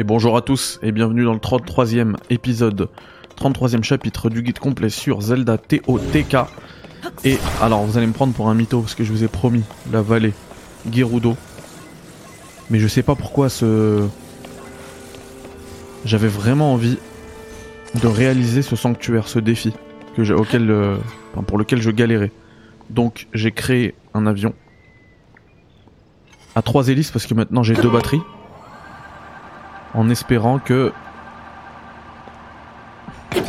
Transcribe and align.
Et 0.00 0.02
bonjour 0.02 0.34
à 0.34 0.40
tous 0.40 0.80
et 0.82 0.92
bienvenue 0.92 1.24
dans 1.24 1.34
le 1.34 1.38
33e 1.38 2.16
épisode, 2.30 2.88
33e 3.38 3.82
chapitre 3.82 4.30
du 4.30 4.40
guide 4.40 4.58
complet 4.58 4.88
sur 4.88 5.20
Zelda 5.20 5.58
TOTK. 5.58 6.36
Et 7.26 7.36
alors 7.60 7.84
vous 7.84 7.98
allez 7.98 8.06
me 8.06 8.14
prendre 8.14 8.32
pour 8.32 8.48
un 8.48 8.54
mytho 8.54 8.80
parce 8.80 8.94
que 8.94 9.04
je 9.04 9.12
vous 9.12 9.24
ai 9.24 9.28
promis 9.28 9.62
la 9.92 10.00
vallée 10.00 10.32
Gerudo. 10.90 11.36
Mais 12.70 12.78
je 12.78 12.88
sais 12.88 13.02
pas 13.02 13.14
pourquoi 13.14 13.50
ce... 13.50 14.06
J'avais 16.06 16.28
vraiment 16.28 16.72
envie 16.72 16.96
de 18.00 18.06
réaliser 18.06 18.62
ce 18.62 18.76
sanctuaire, 18.76 19.28
ce 19.28 19.38
défi 19.38 19.74
euh, 20.18 20.96
pour 21.46 21.58
lequel 21.58 21.82
je 21.82 21.90
galérais. 21.90 22.32
Donc 22.88 23.26
j'ai 23.34 23.52
créé 23.52 23.94
un 24.14 24.26
avion 24.26 24.54
à 26.54 26.62
trois 26.62 26.88
hélices 26.88 27.10
parce 27.10 27.26
que 27.26 27.34
maintenant 27.34 27.62
j'ai 27.62 27.74
deux 27.74 27.90
batteries 27.90 28.22
en 29.94 30.08
espérant 30.10 30.58
que 30.58 30.92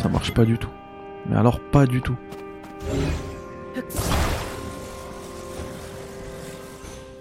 ça 0.02 0.08
marche 0.08 0.32
pas 0.32 0.44
du 0.44 0.58
tout. 0.58 0.70
Mais 1.26 1.36
alors 1.36 1.60
pas 1.60 1.86
du 1.86 2.02
tout. 2.02 2.16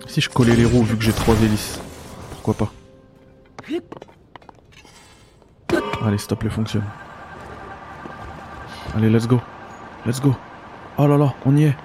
Si 0.07 0.19
je 0.19 0.29
collais 0.29 0.55
les 0.55 0.65
roues 0.65 0.83
vu 0.83 0.97
que 0.97 1.03
j'ai 1.03 1.13
trois 1.13 1.35
hélices, 1.35 1.79
pourquoi 2.31 2.53
pas? 2.53 2.71
Allez, 6.03 6.17
stop, 6.17 6.43
les 6.43 6.49
fonctionne. 6.49 6.83
Allez, 8.95 9.09
let's 9.09 9.27
go. 9.27 9.39
Let's 10.05 10.19
go. 10.19 10.35
Oh 10.97 11.07
là 11.07 11.15
là, 11.15 11.33
on 11.45 11.55
y 11.55 11.65
est. 11.65 11.75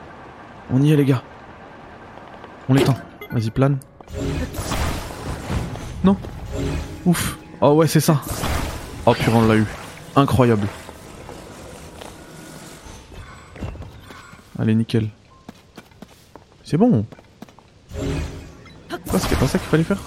On 0.72 0.80
y 0.82 0.90
est 0.90 0.96
les 0.96 1.04
gars. 1.04 1.22
On 2.68 2.74
l'éteint. 2.74 2.96
Vas-y, 3.30 3.50
plane. 3.50 3.78
Non. 6.02 6.16
Ouf. 7.06 7.38
Oh 7.60 7.70
ouais, 7.70 7.86
c'est 7.86 8.00
ça. 8.00 8.20
Oh 9.06 9.14
purée, 9.14 9.36
on 9.36 9.46
l'a 9.46 9.56
eu. 9.56 9.64
Incroyable. 10.16 10.66
Allez, 14.58 14.74
nickel. 14.74 15.08
C'est 16.64 16.76
bon. 16.76 17.06
Quoi, 19.08 19.20
c'était 19.20 19.36
pas 19.36 19.46
ça 19.46 19.58
qu'il 19.58 19.68
fallait 19.68 19.84
faire 19.84 20.00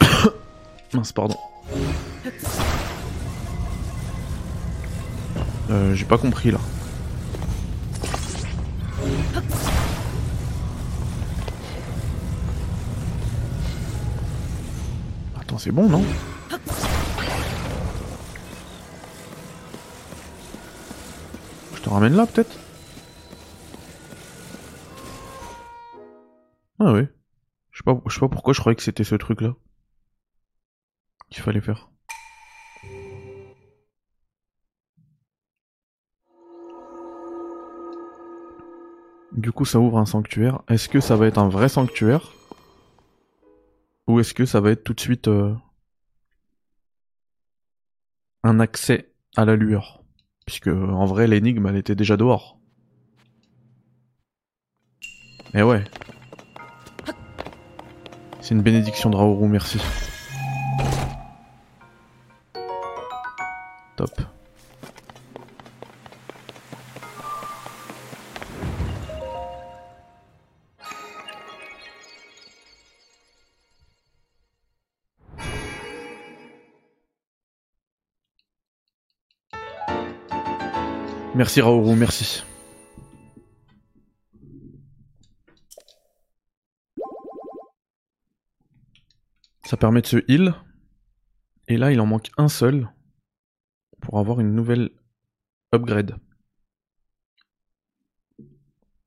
Mince, 0.94 1.12
pardon. 1.12 1.36
Euh, 5.68 5.94
j'ai 5.94 6.06
pas 6.06 6.16
compris 6.16 6.50
là. 6.50 6.60
C'est 15.58 15.72
bon, 15.72 15.88
non 15.88 16.04
Je 21.74 21.80
te 21.80 21.88
ramène 21.88 22.14
là, 22.14 22.26
peut-être 22.26 22.58
Ah 26.78 26.92
ouais. 26.92 27.08
Je 27.70 27.78
sais 27.78 27.84
pas, 27.84 28.00
je 28.06 28.14
sais 28.14 28.20
pas 28.20 28.28
pourquoi 28.28 28.52
je 28.52 28.60
croyais 28.60 28.76
que 28.76 28.82
c'était 28.82 29.04
ce 29.04 29.14
truc-là. 29.14 29.54
Qu'il 31.30 31.42
fallait 31.42 31.60
faire. 31.60 31.88
Du 39.32 39.52
coup, 39.52 39.64
ça 39.64 39.78
ouvre 39.78 39.98
un 39.98 40.06
sanctuaire. 40.06 40.62
Est-ce 40.68 40.88
que 40.88 41.00
ça 41.00 41.16
va 41.16 41.26
être 41.26 41.38
un 41.38 41.48
vrai 41.48 41.68
sanctuaire? 41.68 42.32
Ou 44.06 44.20
est-ce 44.20 44.34
que 44.34 44.44
ça 44.44 44.60
va 44.60 44.70
être 44.70 44.84
tout 44.84 44.94
de 44.94 45.00
suite 45.00 45.28
euh, 45.28 45.54
un 48.44 48.60
accès 48.60 49.12
à 49.36 49.44
la 49.44 49.56
lueur? 49.56 50.02
Puisque 50.46 50.68
en 50.68 51.04
vrai, 51.06 51.26
l'énigme, 51.26 51.66
elle 51.66 51.76
était 51.76 51.96
déjà 51.96 52.16
dehors. 52.16 52.58
Eh 55.54 55.62
ouais. 55.62 55.84
C'est 58.40 58.54
une 58.54 58.62
bénédiction 58.62 59.10
de 59.10 59.16
Raoru, 59.16 59.48
merci. 59.48 59.80
Top. 63.96 64.35
Merci 81.36 81.60
Raoru, 81.60 81.94
merci. 81.96 82.42
Ça 89.66 89.76
permet 89.76 90.00
de 90.00 90.06
se 90.06 90.24
heal. 90.28 90.54
Et 91.68 91.76
là, 91.76 91.92
il 91.92 92.00
en 92.00 92.06
manque 92.06 92.30
un 92.38 92.48
seul 92.48 92.88
pour 94.00 94.18
avoir 94.18 94.40
une 94.40 94.54
nouvelle 94.54 94.88
upgrade. 95.74 96.16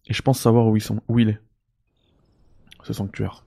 Et 0.06 0.14
je 0.14 0.22
pense 0.22 0.40
savoir 0.40 0.68
où 0.68 0.78
où 1.08 1.20
il 1.20 1.30
est. 1.30 1.40
Ce 2.84 2.94
sanctuaire. 2.94 3.44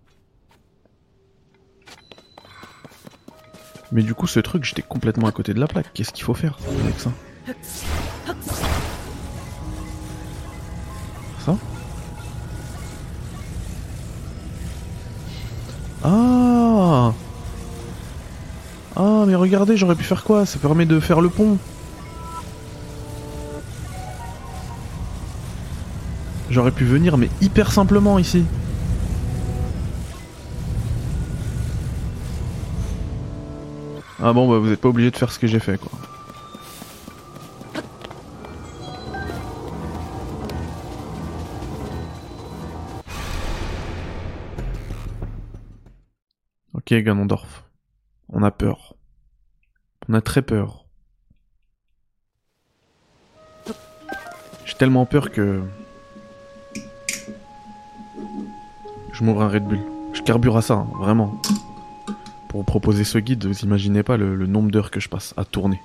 Mais 3.93 4.03
du 4.03 4.14
coup, 4.14 4.26
ce 4.26 4.41
truc, 4.41 4.64
j'étais 4.64 4.82
complètement 4.82 5.28
à 5.28 5.32
côté 5.32 5.54
de 5.54 5.60
la 5.60 5.69
plaque. 5.69 5.93
Qu'est-ce 5.93 6.12
qu'il 6.12 6.25
faut 6.25 6.34
faire 6.34 6.59
avec 6.81 6.99
ça? 6.99 7.12
Ah 16.04 17.12
Ah, 18.94 19.25
mais 19.26 19.34
regardez, 19.34 19.76
j'aurais 19.76 19.94
pu 19.94 20.04
faire 20.04 20.25
quoi? 20.25 20.47
Ça 20.47 20.58
permet 20.58 20.86
de 20.86 21.00
faire 21.00 21.20
le 21.20 21.28
pont. 21.28 21.58
J'aurais 26.50 26.70
pu 26.70 26.84
venir, 26.84 27.16
mais 27.16 27.31
hyper 27.41 27.72
simplement 27.72 28.19
ici. 28.19 28.44
Ah 34.22 34.32
bon, 34.32 34.48
bah 34.48 34.58
vous 34.58 34.70
êtes 34.70 34.81
pas 34.81 34.88
obligé 34.88 35.10
de 35.10 35.16
faire 35.16 35.32
ce 35.32 35.38
que 35.38 35.47
j'ai 35.47 35.58
fait, 35.58 35.78
quoi. 35.78 35.91
Ganondorf. 47.00 47.64
On 48.28 48.42
a 48.42 48.50
peur. 48.50 48.94
On 50.08 50.14
a 50.14 50.20
très 50.20 50.42
peur. 50.42 50.86
J'ai 54.64 54.75
tellement 54.75 55.06
peur 55.06 55.31
que... 55.31 55.62
Je 59.12 59.25
m'ouvre 59.25 59.42
un 59.42 59.48
Red 59.48 59.64
Bull. 59.64 59.81
Je 60.12 60.22
carbure 60.22 60.56
à 60.56 60.62
ça, 60.62 60.75
hein, 60.75 60.88
vraiment. 60.98 61.41
Pour 62.48 62.64
proposer 62.64 63.04
ce 63.04 63.19
guide, 63.19 63.47
vous 63.47 63.60
imaginez 63.60 64.02
pas 64.02 64.16
le 64.16 64.47
nombre 64.47 64.70
d'heures 64.70 64.91
que 64.91 65.00
je 65.00 65.08
passe 65.08 65.32
à 65.36 65.44
tourner. 65.44 65.81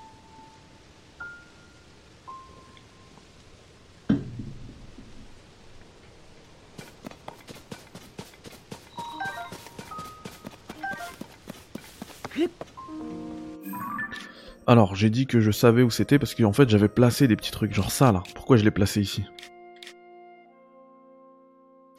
J'ai 14.98 15.10
dit 15.12 15.28
que 15.28 15.40
je 15.40 15.52
savais 15.52 15.84
où 15.84 15.92
c'était 15.92 16.18
parce 16.18 16.34
qu'en 16.34 16.54
fait 16.54 16.70
j'avais 16.70 16.90
placé 16.90 17.28
des 17.28 17.36
petits 17.36 17.52
trucs, 17.52 17.72
genre 17.72 17.92
ça 17.92 18.12
là. 18.12 18.24
Pourquoi 18.34 18.58
je 18.58 18.64
l'ai 18.64 18.72
placé 18.72 19.00
ici? 19.00 19.24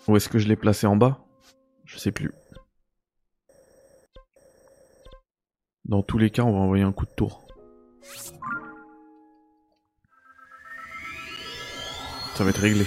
Ou 0.08 0.16
est-ce 0.16 0.28
que 0.28 0.38
je 0.38 0.48
l'ai 0.48 0.56
placé 0.56 0.86
en 0.86 0.96
bas? 0.96 1.24
Je 1.84 1.96
sais 1.96 2.10
plus. 2.10 2.32
Dans 5.84 6.02
tous 6.02 6.18
les 6.18 6.30
cas, 6.30 6.42
on 6.42 6.52
va 6.52 6.58
envoyer 6.58 6.84
un 6.84 6.92
coup 6.92 7.06
de 7.06 7.12
tour. 7.12 7.46
Ça 12.34 12.44
va 12.44 12.50
être 12.50 12.60
réglé. 12.60 12.84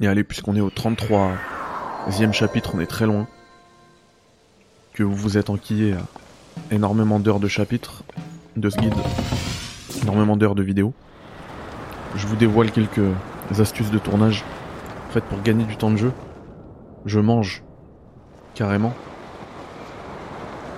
Et 0.00 0.06
allez, 0.06 0.22
puisqu'on 0.22 0.54
est 0.54 0.60
au 0.60 0.70
33e 0.70 2.32
chapitre, 2.32 2.70
on 2.74 2.80
est 2.80 2.86
très 2.86 3.04
loin. 3.04 3.26
Que 4.92 5.02
vous 5.02 5.14
vous 5.14 5.38
êtes 5.38 5.50
enquillé 5.50 5.94
à 5.94 6.02
énormément 6.70 7.18
d'heures 7.18 7.40
de 7.40 7.48
chapitres 7.48 8.04
de 8.56 8.70
ce 8.70 8.78
guide, 8.78 8.94
énormément 10.02 10.36
d'heures 10.36 10.54
de 10.54 10.62
vidéos. 10.62 10.92
Je 12.14 12.26
vous 12.26 12.36
dévoile 12.36 12.70
quelques 12.70 13.12
astuces 13.58 13.90
de 13.90 13.98
tournage. 13.98 14.44
En 15.08 15.12
fait, 15.12 15.24
pour 15.24 15.42
gagner 15.42 15.64
du 15.64 15.76
temps 15.76 15.90
de 15.90 15.96
jeu, 15.96 16.12
je 17.04 17.18
mange 17.18 17.64
carrément 18.54 18.94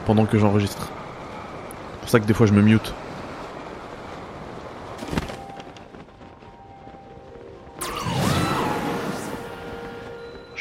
pendant 0.07 0.25
que 0.25 0.39
j'enregistre. 0.39 0.91
C'est 1.93 2.01
pour 2.01 2.09
ça 2.09 2.21
que 2.21 2.27
des 2.27 2.35
fois 2.35 2.47
je 2.47 2.53
me 2.53 2.63
mute. 2.63 2.95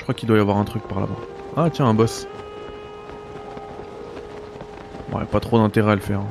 Crois 0.09 0.17
qu'il 0.17 0.27
doit 0.27 0.37
y 0.37 0.41
avoir 0.41 0.57
un 0.57 0.63
truc 0.63 0.81
par 0.87 1.01
là-bas. 1.01 1.13
Ah 1.55 1.69
tiens, 1.71 1.85
un 1.85 1.93
boss. 1.93 2.27
Ouais, 5.13 5.23
pas 5.25 5.39
trop 5.39 5.59
d'intérêt 5.59 5.91
à 5.91 5.95
le 5.95 6.01
faire. 6.01 6.21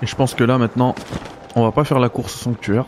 Et 0.00 0.06
je 0.06 0.16
pense 0.16 0.34
que 0.34 0.44
là 0.44 0.56
maintenant, 0.56 0.94
on 1.60 1.64
va 1.64 1.72
pas 1.72 1.84
faire 1.84 2.00
la 2.00 2.08
course 2.08 2.34
sanctuaire. 2.34 2.86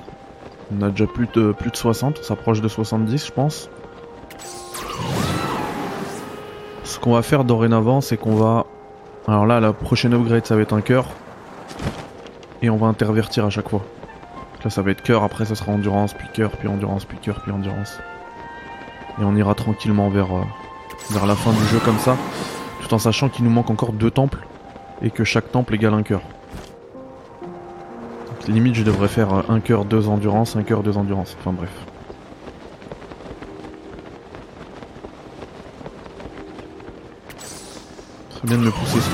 On 0.74 0.82
a 0.82 0.88
déjà 0.88 1.06
plus 1.06 1.28
de, 1.34 1.52
plus 1.52 1.70
de 1.70 1.76
60, 1.76 2.18
on 2.18 2.22
s'approche 2.22 2.62
de 2.62 2.68
70 2.68 3.26
je 3.26 3.32
pense. 3.32 3.68
Ce 6.84 6.98
qu'on 6.98 7.12
va 7.12 7.22
faire 7.22 7.44
dorénavant, 7.44 8.00
c'est 8.00 8.16
qu'on 8.16 8.34
va... 8.34 8.66
Alors 9.28 9.46
là, 9.46 9.60
la 9.60 9.72
prochaine 9.72 10.14
upgrade, 10.14 10.46
ça 10.46 10.56
va 10.56 10.62
être 10.62 10.72
un 10.72 10.80
cœur. 10.80 11.06
Et 12.62 12.70
on 12.70 12.76
va 12.76 12.86
intervertir 12.86 13.44
à 13.44 13.50
chaque 13.50 13.68
fois. 13.68 13.82
Là, 14.64 14.70
ça 14.70 14.82
va 14.82 14.90
être 14.92 15.02
cœur, 15.02 15.22
après 15.22 15.44
ça 15.44 15.54
sera 15.54 15.72
endurance, 15.72 16.14
puis 16.14 16.28
cœur, 16.32 16.50
puis 16.52 16.68
endurance, 16.68 17.04
puis 17.04 17.18
cœur, 17.18 17.40
puis 17.42 17.52
endurance. 17.52 17.98
Et 19.20 19.24
on 19.24 19.34
ira 19.36 19.54
tranquillement 19.54 20.08
vers, 20.08 20.34
euh, 20.34 20.42
vers 21.10 21.26
la 21.26 21.34
fin 21.34 21.52
du 21.52 21.64
jeu 21.66 21.78
comme 21.84 21.98
ça. 21.98 22.16
Tout 22.80 22.94
en 22.94 22.98
sachant 22.98 23.28
qu'il 23.28 23.44
nous 23.44 23.50
manque 23.50 23.70
encore 23.70 23.92
deux 23.92 24.10
temples. 24.10 24.46
Et 25.02 25.10
que 25.10 25.24
chaque 25.24 25.50
temple 25.50 25.74
égale 25.74 25.94
un 25.94 26.02
cœur. 26.02 26.22
Limite, 28.48 28.74
je 28.74 28.82
devrais 28.82 29.08
faire 29.08 29.32
euh, 29.32 29.42
un 29.48 29.60
cœur, 29.60 29.84
deux 29.84 30.08
endurance, 30.08 30.56
un 30.56 30.64
cœur, 30.64 30.82
deux 30.82 30.96
endurance. 30.96 31.36
Enfin 31.38 31.52
bref. 31.52 31.70
Très 38.30 38.48
bien 38.48 38.58
de 38.58 38.64
me 38.64 38.70
pousser, 38.70 39.00
s'il. 39.00 39.12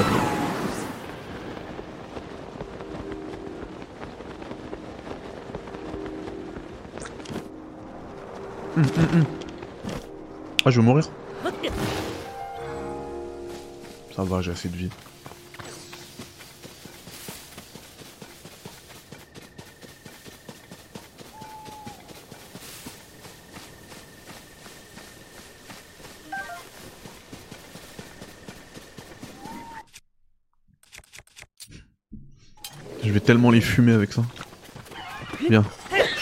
Hum, 8.79 8.85
hum, 8.97 9.19
hum. 9.21 9.25
Ah, 10.65 10.71
je 10.71 10.81
vais 10.81 10.87
mourir. 10.87 11.05
Ça 14.17 14.23
va, 14.25 14.41
j'ai 14.41 14.53
assez 14.53 14.69
de 14.69 14.77
vie. 14.77 14.91
Tellement 33.29 33.51
les 33.51 33.61
fumer 33.61 33.93
avec 33.93 34.15
ça. 34.15 34.23
Bien. 35.51 35.63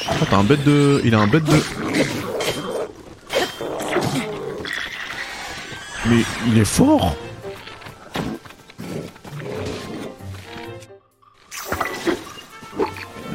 Ah, 0.08 0.14
t'as 0.29 0.38
un 0.38 0.43
bête 0.43 0.64
de... 0.64 1.00
Il 1.05 1.14
a 1.14 1.20
un 1.20 1.29
bête 1.29 1.44
de... 1.44 1.62
Mais 6.06 6.25
il 6.49 6.58
est 6.58 6.64
fort 6.64 7.14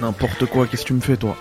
N'importe 0.02 0.48
quoi, 0.48 0.68
qu'est-ce 0.68 0.82
que 0.82 0.88
tu 0.88 0.94
me 0.94 1.00
fais 1.00 1.16
toi? 1.16 1.38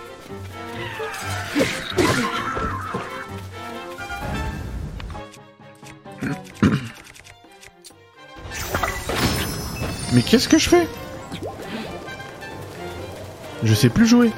Mais 10.13 10.21
qu'est-ce 10.21 10.47
que 10.47 10.57
je 10.57 10.69
fais? 10.69 10.87
Je 13.63 13.73
sais 13.75 13.89
plus 13.89 14.07
jouer. 14.07 14.31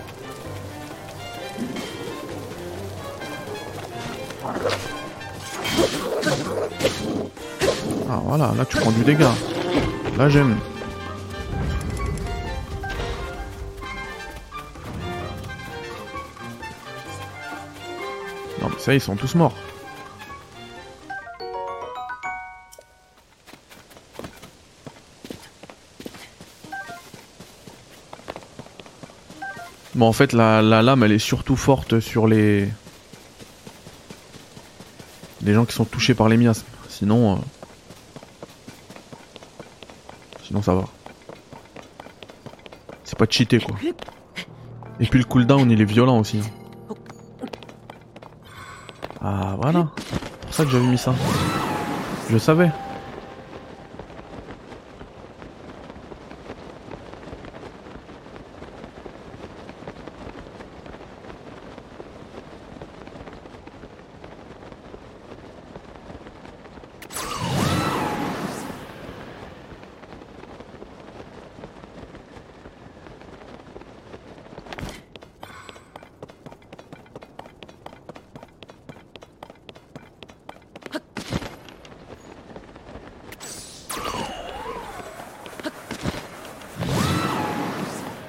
Ah 8.10 8.20
voilà, 8.24 8.54
là 8.58 8.66
tu 8.66 8.78
prends 8.78 8.92
du 8.92 9.04
dégât. 9.04 9.32
Là 10.18 10.30
j'aime. 10.30 10.58
Non 18.62 18.70
mais 18.70 18.80
ça 18.80 18.94
ils 18.94 19.02
sont 19.02 19.16
tous 19.16 19.36
morts. 19.36 19.56
En 30.08 30.14
fait 30.14 30.34
la, 30.34 30.62
la 30.62 30.82
lame 30.82 31.04
elle 31.04 31.12
est 31.12 31.20
surtout 31.20 31.56
forte 31.56 32.00
sur 32.00 32.28
les... 32.28 32.70
Les 35.42 35.54
gens 35.54 35.66
qui 35.66 35.74
sont 35.74 35.86
touchés 35.86 36.14
par 36.14 36.30
les 36.30 36.38
miasmes. 36.38 36.66
Sinon... 36.90 37.34
euh, 37.34 37.38
Sinon 40.44 40.62
ça 40.62 40.76
va. 40.76 40.84
C'est 43.04 43.18
pas 43.18 43.26
cheaté 43.30 43.60
quoi. 43.60 43.76
Et 45.00 45.06
puis 45.06 45.20
le 45.20 45.26
cooldown 45.26 45.70
il 45.72 45.82
est 45.82 45.86
violent 45.86 46.20
aussi. 46.20 46.40
hein. 46.40 46.96
Ah 49.22 49.56
voilà. 49.62 49.88
C'est 49.98 50.46
pour 50.46 50.54
ça 50.54 50.66
que 50.66 50.70
j'avais 50.72 50.88
mis 50.88 50.98
ça. 50.98 51.14
Je 52.30 52.38
savais. 52.38 52.72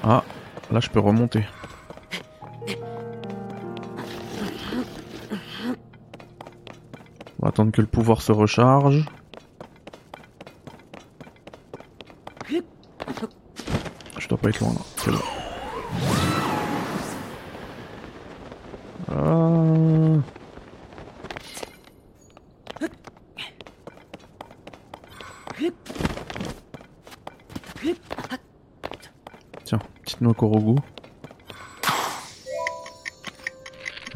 Ah, 0.06 0.22
là 0.70 0.80
je 0.80 0.90
peux 0.90 1.00
remonter. 1.00 1.46
On 7.38 7.44
va 7.44 7.48
attendre 7.48 7.72
que 7.72 7.80
le 7.80 7.86
pouvoir 7.86 8.20
se 8.20 8.30
recharge. 8.30 9.06
Je 14.18 14.28
dois 14.28 14.36
pas 14.36 14.50
être 14.50 14.60
loin 14.60 14.74
là, 14.74 14.80
c'est 14.96 15.10
bon. 15.10 15.18
Ah. 19.10 19.54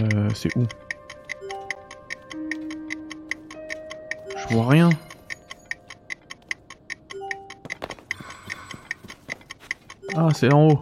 Euh, 0.01 0.29
c'est 0.35 0.57
où? 0.57 0.65
Je 4.37 4.55
vois 4.55 4.69
rien. 4.69 4.91
Ah, 10.15 10.29
c'est 10.35 10.53
en 10.53 10.69
haut. 10.71 10.81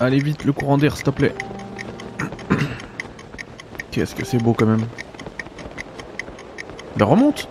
Allez 0.00 0.20
vite, 0.20 0.44
le 0.44 0.52
courant 0.52 0.78
d'air, 0.78 0.94
s'il 0.94 1.04
te 1.04 1.10
plaît. 1.10 1.34
Qu'est-ce 3.90 4.14
que 4.14 4.24
c'est 4.24 4.38
beau 4.38 4.54
quand 4.54 4.66
même. 4.66 4.86
Ben 6.98 7.04
remonte 7.04 7.48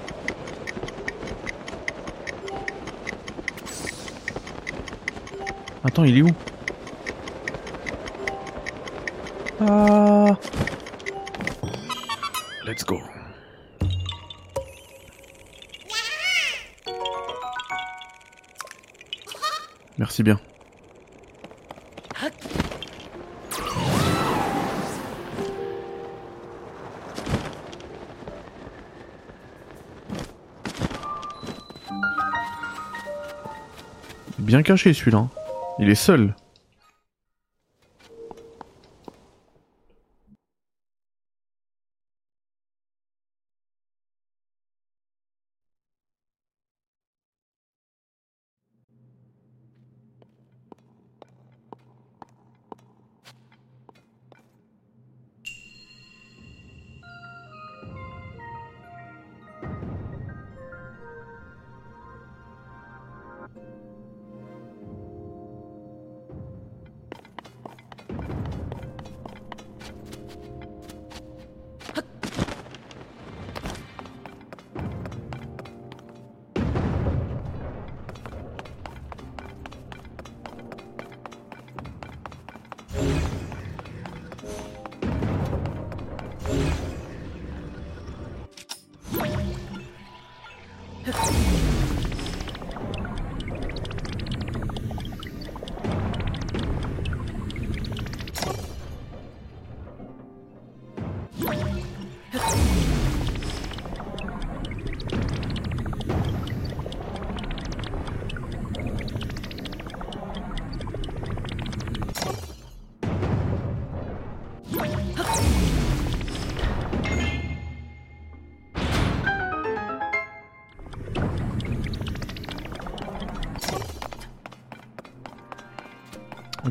Attends, 5.86 6.04
il 6.04 6.18
est 6.18 6.22
où? 6.22 6.32
Ah 9.62 10.36
Let's 12.66 12.84
go. 12.84 13.00
Merci 19.98 20.24
bien. 20.24 20.38
Bien 34.58 34.64
caché 34.64 34.92
celui-là. 34.92 35.20
hein. 35.20 35.30
Il 35.78 35.88
est 35.88 35.94
seul. 35.94 36.34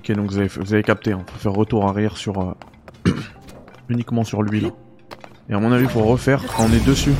Ok, 0.09 0.15
donc 0.15 0.31
vous 0.31 0.73
avez, 0.73 0.85
capté, 0.85 1.15
on 1.15 1.25
peut 1.25 1.37
faire 1.37 1.53
retour 1.53 1.89
arrière 1.89 2.17
sur... 2.17 2.39
euh, 2.39 3.11
uniquement 3.89 4.23
sur 4.23 4.41
lui 4.41 4.61
là. 4.61 4.69
Et 5.49 5.55
à 5.55 5.59
mon 5.59 5.73
avis, 5.73 5.89
faut 5.89 6.05
refaire 6.05 6.45
quand 6.47 6.63
on 6.63 6.73
est 6.73 6.87
dessus. 6.87 7.11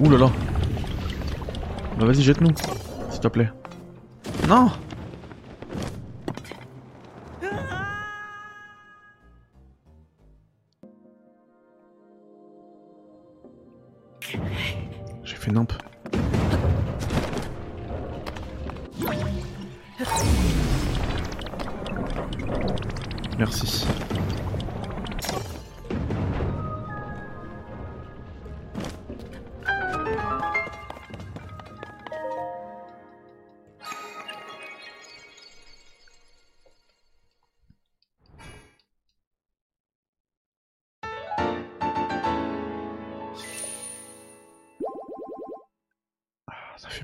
Ouh 0.00 0.10
là 0.10 0.18
là. 0.18 0.30
Bah 2.00 2.06
vas-y, 2.06 2.22
jette-nous, 2.22 2.50
s'il 3.08 3.20
te 3.20 3.28
plaît. 3.28 3.52
Non 4.48 4.72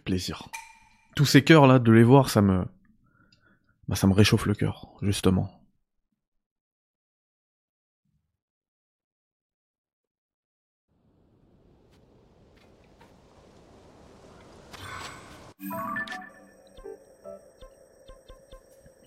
plaisir. 0.04 0.48
Tous 1.16 1.24
ces 1.24 1.42
cœurs 1.42 1.66
là, 1.66 1.78
de 1.78 1.92
les 1.92 2.04
voir, 2.04 2.28
ça 2.30 2.42
me. 2.42 2.64
Bah, 3.88 3.96
ça 3.96 4.06
me 4.06 4.12
réchauffe 4.14 4.46
le 4.46 4.54
cœur, 4.54 4.88
justement. 5.02 5.50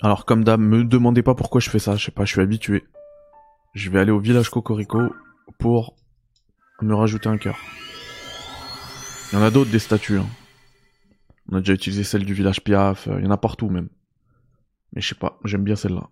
Alors 0.02 0.26
comme 0.26 0.44
d'hab, 0.44 0.60
me 0.60 0.84
demandez 0.84 1.24
pas 1.24 1.34
pourquoi 1.34 1.60
je 1.60 1.70
fais 1.70 1.80
ça, 1.80 1.96
je 1.96 2.06
sais 2.06 2.12
pas, 2.12 2.24
je 2.24 2.32
suis 2.34 2.42
habitué. 2.42 2.86
Je 3.74 3.90
vais 3.90 4.00
aller 4.00 4.12
au 4.12 4.20
village 4.20 4.50
Cocorico 4.50 5.02
pour 5.58 5.96
me 6.82 6.94
rajouter 6.94 7.30
un 7.30 7.38
cœur. 7.38 7.58
Il 9.32 9.40
y 9.40 9.42
en 9.42 9.44
a 9.44 9.50
d'autres 9.50 9.72
des 9.72 9.80
statues. 9.80 10.20
hein. 10.20 10.28
On 11.50 11.56
a 11.56 11.60
déjà 11.60 11.74
utilisé 11.74 12.04
celle 12.04 12.26
du 12.26 12.34
village 12.34 12.62
Piaf, 12.64 13.08
euh, 13.08 13.20
il 13.20 13.26
y 13.26 13.28
en 13.28 13.32
a 13.32 13.38
partout 13.38 13.70
même. 13.70 13.90
Mais 14.94 15.02
je 15.02 15.10
sais 15.10 15.16
pas, 15.16 15.40
j'aime 15.44 15.64
bien 15.64 15.76
celle-là. 15.76 16.10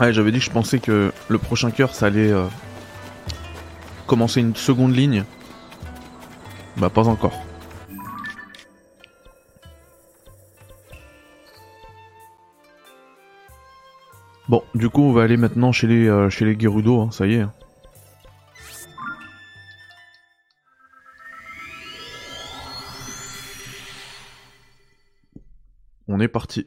Ouais, 0.00 0.14
j'avais 0.14 0.32
dit 0.32 0.38
que 0.38 0.44
je 0.46 0.50
pensais 0.50 0.78
que 0.78 1.12
le 1.28 1.38
prochain 1.38 1.70
cœur, 1.70 1.94
ça 1.94 2.06
allait 2.06 2.32
euh, 2.32 2.46
commencer 4.06 4.40
une 4.40 4.56
seconde 4.56 4.96
ligne. 4.96 5.24
Bah, 6.78 6.88
pas 6.88 7.06
encore. 7.06 7.38
Bon, 14.48 14.64
du 14.74 14.88
coup, 14.88 15.02
on 15.02 15.12
va 15.12 15.22
aller 15.22 15.36
maintenant 15.36 15.70
chez 15.70 15.86
les, 15.86 16.08
euh, 16.08 16.30
chez 16.30 16.46
les 16.46 16.58
Gerudo, 16.58 17.02
hein, 17.02 17.10
ça 17.10 17.26
y 17.26 17.34
est. 17.34 17.46
On 26.08 26.18
est 26.20 26.28
parti. 26.28 26.66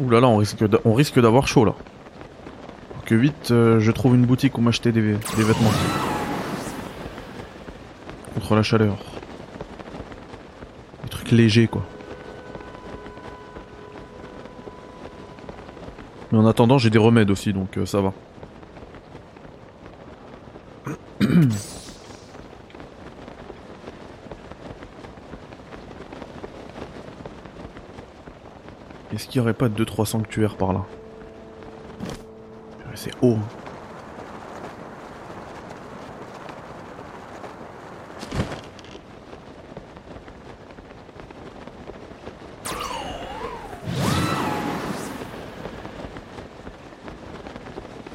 Ouh 0.00 0.08
là 0.08 0.20
là, 0.20 0.28
on 0.28 0.94
risque 0.94 1.20
d'avoir 1.20 1.46
chaud 1.46 1.64
là. 1.64 1.74
Que 3.04 3.14
vite, 3.14 3.50
euh, 3.50 3.80
je 3.80 3.90
trouve 3.90 4.14
une 4.14 4.24
boutique 4.24 4.56
où 4.56 4.60
m'acheter 4.60 4.92
des, 4.92 5.00
des 5.02 5.42
vêtements. 5.42 5.72
Contre 8.34 8.54
la 8.54 8.62
chaleur. 8.62 8.96
Des 11.02 11.08
trucs 11.10 11.30
légers 11.32 11.66
quoi. 11.66 11.82
Mais 16.32 16.38
en 16.38 16.46
attendant, 16.46 16.78
j'ai 16.78 16.90
des 16.90 16.98
remèdes 16.98 17.30
aussi, 17.30 17.52
donc 17.52 17.76
euh, 17.76 17.84
ça 17.84 18.00
va. 18.00 18.12
Est-ce 29.20 29.28
qu'il 29.28 29.36
y 29.36 29.40
aurait 29.42 29.52
pas 29.52 29.68
2-3 29.68 30.06
sanctuaires 30.06 30.56
par 30.56 30.72
là? 30.72 30.86
C'est 32.94 33.12
haut. 33.20 33.36
hein. 33.36 33.42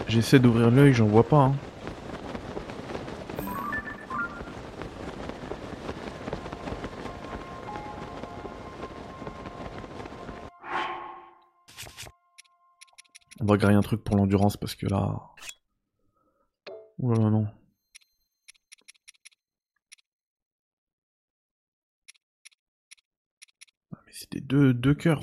J'essaie 0.08 0.40
d'ouvrir 0.40 0.72
l'œil, 0.72 0.92
j'en 0.92 1.06
vois 1.06 1.22
pas. 1.22 1.38
hein. 1.38 1.56
On 13.46 13.48
va 13.48 13.58
griller 13.58 13.76
un 13.76 13.82
truc 13.82 14.04
pour 14.04 14.16
l'endurance 14.16 14.58
parce 14.58 14.74
que 14.74 14.88
là. 14.88 15.22
Ouh 16.98 17.14
là 17.14 17.20
là 17.20 17.30
non. 17.30 17.46
Ah, 23.94 24.00
mais 24.08 24.14
c'était 24.14 24.42
deux, 24.42 24.74
deux 24.74 24.96
cœurs. 24.96 25.22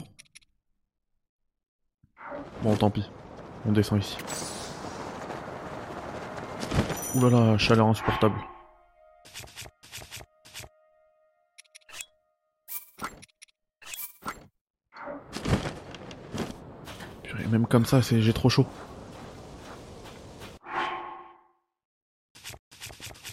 Bon, 2.63 2.77
tant 2.77 2.93
pis. 2.93 3.11
On 3.67 3.73
descend 3.73 4.01
ici. 4.01 4.17
Ouh 7.17 7.23
là 7.23 7.31
là, 7.31 7.59
chaleur 7.59 7.89
insupportable. 7.89 8.37
Même 17.53 17.67
comme 17.67 17.85
ça, 17.85 18.01
c'est 18.01 18.23
j'ai 18.23 18.33
trop 18.33 18.49
chaud. 18.49 18.67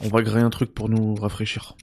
On 0.03 0.09
va 0.09 0.21
griller 0.21 0.41
un 0.43 0.49
truc 0.49 0.73
pour 0.73 0.89
nous 0.89 1.15
rafraîchir. 1.15 1.73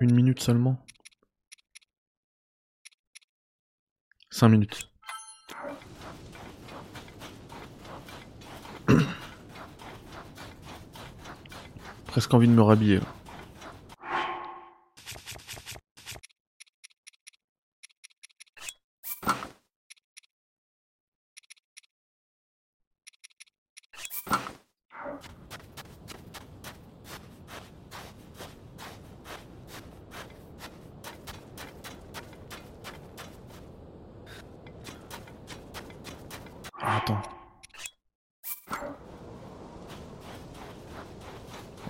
Une 0.00 0.12
minute 0.14 0.40
seulement. 0.40 0.84
Cinq 4.30 4.48
minutes. 4.48 4.90
Presque 12.06 12.34
envie 12.34 12.48
de 12.48 12.52
me 12.52 12.62
rhabiller. 12.62 12.98
Ah, 36.84 36.96
attends. 36.96 37.22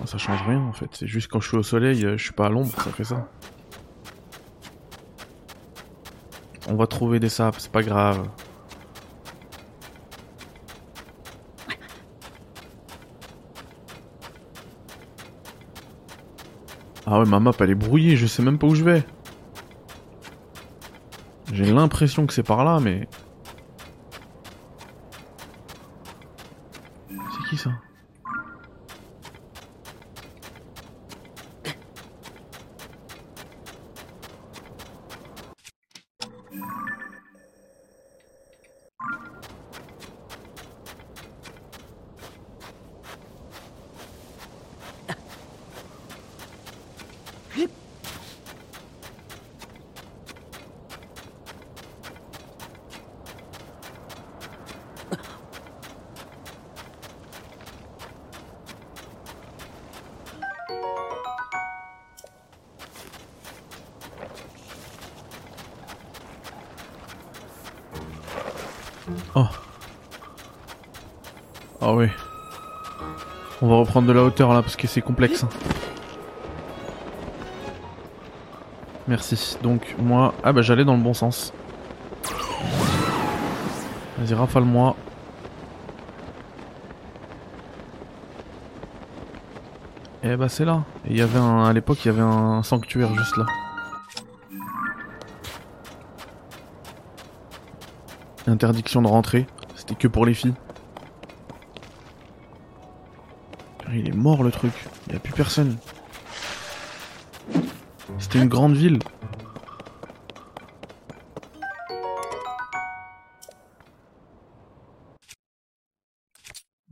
Ah, 0.01 0.05
Ça 0.05 0.17
change 0.17 0.41
rien 0.47 0.59
en 0.59 0.73
fait, 0.73 0.92
c'est 1.03 1.09
juste 1.09 1.27
quand 1.27 1.41
je 1.41 1.49
suis 1.49 1.57
au 1.57 1.63
soleil, 1.63 2.05
euh, 2.05 2.17
je 2.17 2.23
suis 2.23 2.31
pas 2.31 2.45
à 2.45 2.49
l'ombre, 2.49 2.71
ça 2.81 2.89
fait 2.89 3.03
ça. 3.03 3.27
On 6.69 6.75
va 6.75 6.87
trouver 6.87 7.19
des 7.19 7.27
sapes, 7.27 7.57
c'est 7.59 7.69
pas 7.69 7.83
grave. 7.83 8.25
Ah 17.05 17.19
ouais, 17.19 17.25
ma 17.25 17.41
map 17.41 17.51
elle 17.59 17.71
est 17.71 17.75
brouillée, 17.75 18.15
je 18.15 18.25
sais 18.25 18.41
même 18.41 18.57
pas 18.57 18.67
où 18.67 18.75
je 18.75 18.85
vais. 18.85 19.03
J'ai 21.51 21.65
l'impression 21.65 22.25
que 22.25 22.31
c'est 22.33 22.43
par 22.43 22.63
là, 22.63 22.79
mais... 22.79 23.09
C'est 27.09 27.49
qui 27.49 27.57
ça? 27.57 27.71
Reprendre 73.93 74.07
de 74.07 74.13
la 74.13 74.23
hauteur 74.23 74.51
là 74.55 74.63
parce 74.63 74.75
que 74.75 74.87
c'est 74.87 75.03
complexe. 75.03 75.45
Merci. 79.07 79.55
Donc 79.61 79.95
moi... 79.99 80.33
Ah 80.43 80.51
bah 80.51 80.63
j'allais 80.63 80.83
dans 80.83 80.95
le 80.95 81.03
bon 81.03 81.13
sens. 81.13 81.53
Vas-y 84.17 84.33
rafale-moi. 84.33 84.95
Et 90.23 90.35
bah 90.37 90.49
c'est 90.49 90.65
là. 90.65 90.81
Il 91.07 91.15
y 91.15 91.21
avait 91.21 91.37
un... 91.37 91.65
À 91.65 91.71
l'époque 91.71 92.03
il 92.03 92.07
y 92.07 92.09
avait 92.09 92.21
un 92.21 92.63
sanctuaire 92.63 93.13
juste 93.13 93.37
là. 93.37 93.45
Interdiction 98.47 99.03
de 99.03 99.07
rentrer. 99.07 99.45
C'était 99.75 99.93
que 99.93 100.07
pour 100.07 100.25
les 100.25 100.33
filles. 100.33 100.55
Mort 104.23 104.41
le 104.41 104.51
truc. 104.51 104.71
Il 105.09 105.15
a 105.17 105.19
plus 105.19 105.33
personne. 105.33 105.77
C'était 108.17 108.39
une 108.39 108.47
grande 108.47 108.73
ville. 108.73 108.99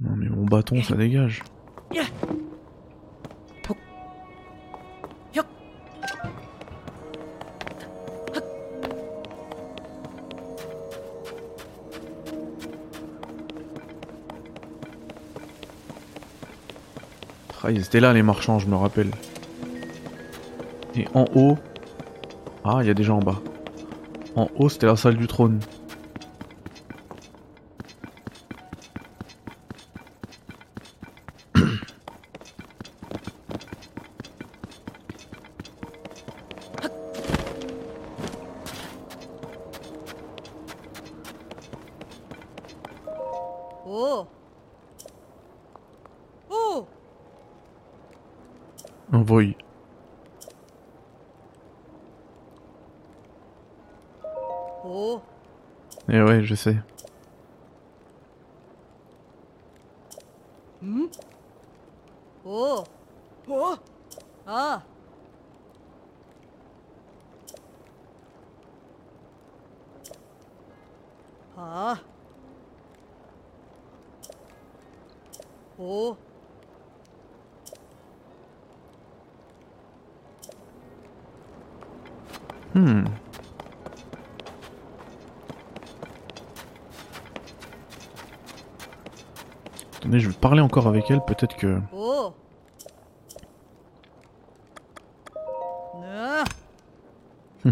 Non 0.02 0.16
mais 0.18 0.28
mon 0.28 0.46
bâton 0.46 0.84
ça 0.84 0.96
dégage. 0.96 1.42
Ah, 17.64 17.70
ils 17.70 17.82
étaient 17.82 18.00
là 18.00 18.12
les 18.14 18.24
marchands, 18.24 18.58
je 18.60 18.68
me 18.68 18.76
rappelle. 18.76 19.12
Et 20.96 21.06
en 21.14 21.26
haut... 21.36 21.58
Ah, 22.64 22.80
il 22.82 22.88
y 22.88 22.90
a 22.90 22.94
des 22.94 23.04
gens 23.04 23.18
en 23.18 23.22
bas. 23.22 23.40
En 24.36 24.50
haut, 24.56 24.70
c'était 24.70 24.88
la 24.88 24.96
salle 24.96 25.18
du 25.18 25.28
trône. 25.28 25.60
Je 56.52 56.56
sais. 56.56 56.76
Encore 90.72 90.88
avec 90.88 91.12
elle, 91.12 91.20
peut-être 91.20 91.58
que... 91.58 91.82
Oh. 91.94 92.32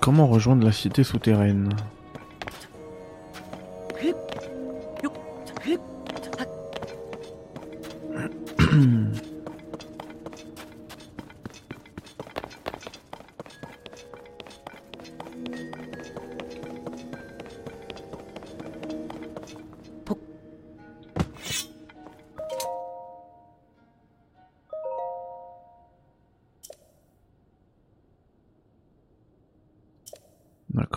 Comment 0.00 0.26
rejoindre 0.26 0.64
la 0.64 0.72
cité 0.72 1.04
souterraine? 1.04 1.76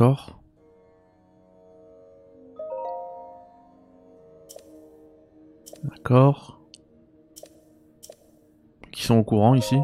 D'accord. 0.02 0.42
D'accord. 5.84 6.60
Qui 8.92 9.04
sont 9.04 9.20
au 9.20 9.24
courant 9.24 9.54
ici? 9.54 9.78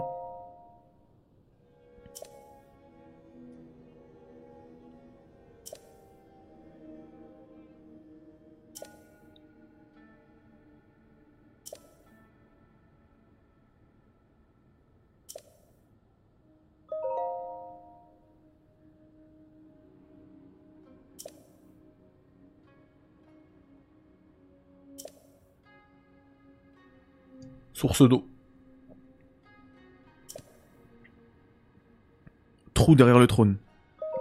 Trou 32.73 32.95
derrière 32.95 33.19
le 33.19 33.27
trône. 33.27 33.57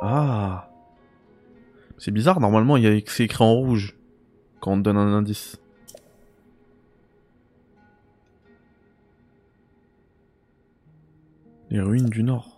Ah. 0.00 0.70
C'est 1.98 2.10
bizarre, 2.10 2.40
normalement, 2.40 2.76
c'est 3.06 3.24
écrit 3.24 3.44
en 3.44 3.52
rouge 3.52 3.96
quand 4.60 4.72
on 4.72 4.76
donne 4.78 4.96
un 4.96 5.12
indice. 5.12 5.60
Les 11.70 11.80
ruines 11.80 12.08
du 12.08 12.22
nord. 12.22 12.55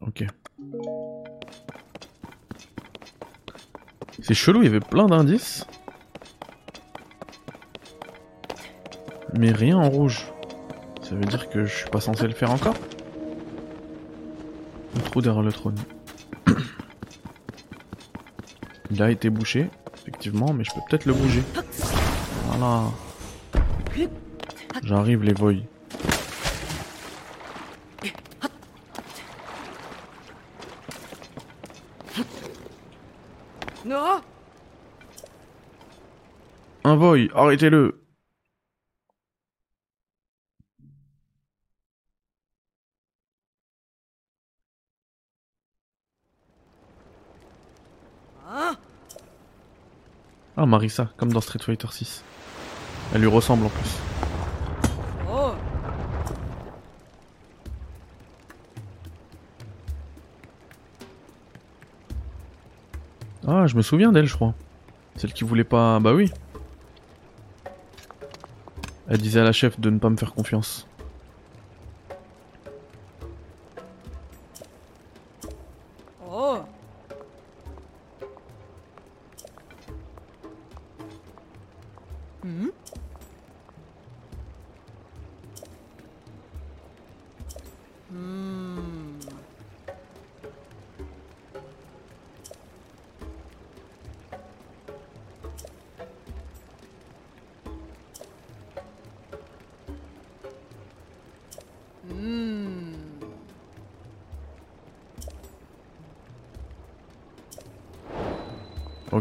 Ok. 0.00 0.24
C'est 4.22 4.34
chelou, 4.34 4.62
il 4.62 4.66
y 4.66 4.68
avait 4.68 4.80
plein 4.80 5.06
d'indices. 5.06 5.66
Mais 9.38 9.52
rien 9.52 9.78
en 9.78 9.88
rouge. 9.88 10.26
Ça 11.02 11.14
veut 11.14 11.24
dire 11.24 11.48
que 11.48 11.64
je 11.64 11.74
suis 11.74 11.90
pas 11.90 12.00
censé 12.00 12.26
le 12.26 12.32
faire 12.32 12.50
encore 12.50 12.76
Le 14.94 15.02
trou 15.02 15.20
derrière 15.20 15.42
le 15.42 15.52
trône. 15.52 15.76
Il 18.90 19.02
a 19.02 19.10
été 19.10 19.30
bouché, 19.30 19.68
effectivement, 19.94 20.52
mais 20.52 20.64
je 20.64 20.72
peux 20.72 20.80
peut-être 20.88 21.06
le 21.06 21.14
bouger. 21.14 21.42
Voilà. 22.46 22.84
J'arrive 24.82 25.22
les 25.22 25.32
voy. 25.32 25.64
Non 33.84 34.20
Un 36.84 36.96
voy, 36.96 37.30
arrêtez-le 37.34 38.04
Ah 48.46 48.76
Ah 50.56 50.66
Marissa, 50.66 51.10
comme 51.16 51.32
dans 51.32 51.40
Street 51.40 51.58
Fighter 51.62 51.86
6. 51.90 52.22
Elle 53.14 53.22
lui 53.22 53.28
ressemble 53.28 53.64
en 53.66 53.68
plus. 53.70 53.98
Ah, 63.52 63.66
je 63.66 63.74
me 63.74 63.82
souviens 63.82 64.12
d'elle, 64.12 64.26
je 64.26 64.34
crois. 64.34 64.54
Celle 65.16 65.32
qui 65.32 65.42
voulait 65.42 65.64
pas... 65.64 65.98
Bah 65.98 66.14
oui. 66.14 66.30
Elle 69.08 69.18
disait 69.18 69.40
à 69.40 69.42
la 69.42 69.50
chef 69.50 69.80
de 69.80 69.90
ne 69.90 69.98
pas 69.98 70.08
me 70.08 70.16
faire 70.16 70.32
confiance. 70.34 70.86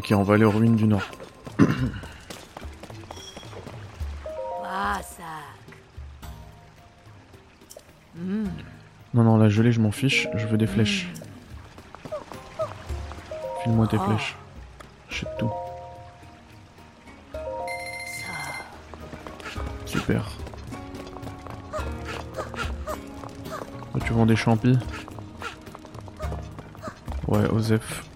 Ok, 0.10 0.18
on 0.18 0.24
va 0.24 0.34
aller 0.34 0.46
aux 0.46 0.50
ruines 0.50 0.76
du 0.76 0.88
nord. 0.88 1.04
Non, 9.14 9.24
non, 9.24 9.38
la 9.38 9.50
gelée, 9.50 9.72
je 9.72 9.80
m'en 9.80 9.92
fiche. 9.92 10.28
Je 10.34 10.48
veux 10.48 10.58
des 10.58 10.66
flèches. 10.66 11.08
File-moi 13.62 13.86
tes 13.86 14.00
flèches. 14.00 14.36
Achète 15.12 15.30
tout. 15.38 15.52
Super. 19.86 20.28
Tu 24.04 24.14
vends 24.14 24.26
des 24.26 24.36
champis? 24.36 24.80
Ouais, 27.28 27.46
Osef. 27.52 28.09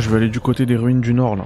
Je 0.00 0.10
vais 0.10 0.18
aller 0.18 0.28
du 0.28 0.40
côté 0.40 0.64
des 0.64 0.76
ruines 0.76 1.00
du 1.00 1.12
nord, 1.12 1.34
là. 1.36 1.44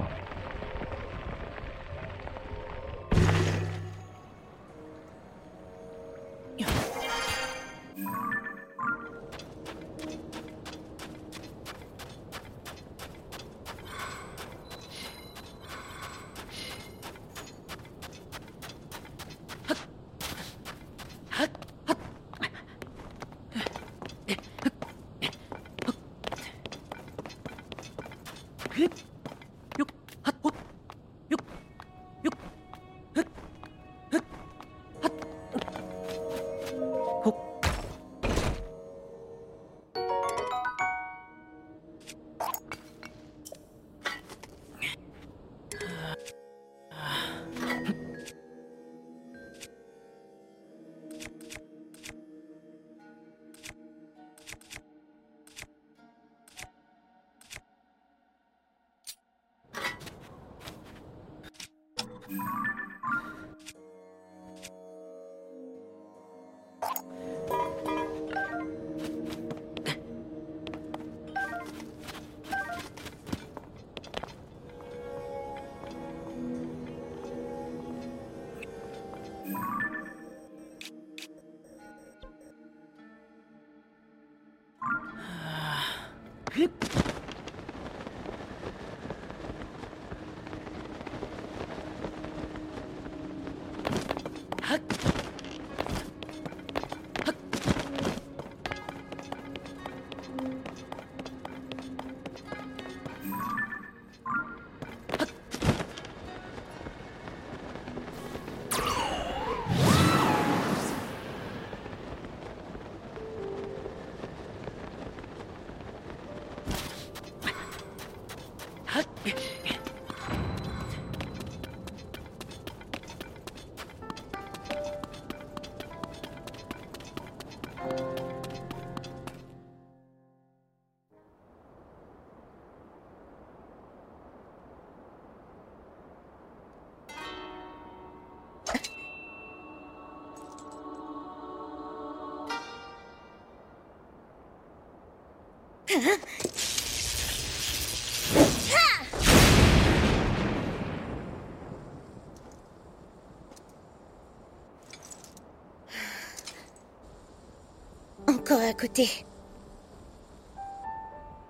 Encore 158.27 158.61
à 158.61 158.73
côté. 158.73 159.07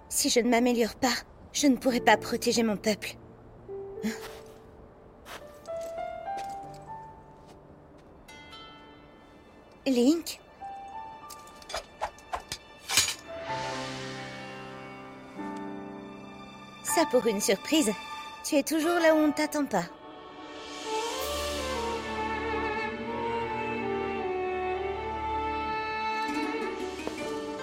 Si 0.09 0.29
je 0.29 0.41
ne 0.41 0.49
m'améliore 0.49 0.95
pas, 0.95 1.07
je 1.53 1.67
ne 1.67 1.77
pourrai 1.77 2.01
pas 2.01 2.17
protéger 2.17 2.63
mon 2.63 2.75
peuple. 2.75 3.15
Pour 17.13 17.27
une 17.27 17.39
surprise. 17.39 17.91
Tu 18.43 18.55
es 18.55 18.63
toujours 18.63 18.99
là 18.99 19.13
où 19.13 19.19
on 19.19 19.27
ne 19.27 19.33
t'attend 19.33 19.65
pas. 19.65 19.83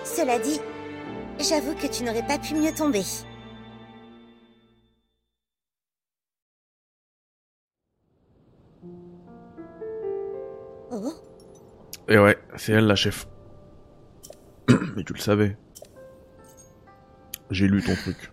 Cela 0.05 0.39
dit, 0.39 0.61
j'avoue 1.41 1.75
que 1.75 1.89
tu 1.89 2.05
n'aurais 2.05 2.25
pas 2.25 2.39
pu 2.39 2.55
mieux 2.55 2.73
tomber. 2.73 3.03
Oh, 10.93 11.13
Et 12.09 12.19
ouais, 12.19 12.39
c'est 12.57 12.73
elle 12.75 12.87
la 12.87 12.95
chef. 12.95 13.27
Mais 14.69 15.03
tu 15.03 15.13
le 15.13 15.19
savais. 15.19 15.57
J'ai 17.51 17.67
lu 17.67 17.83
ton 17.83 17.97
truc. 17.97 18.31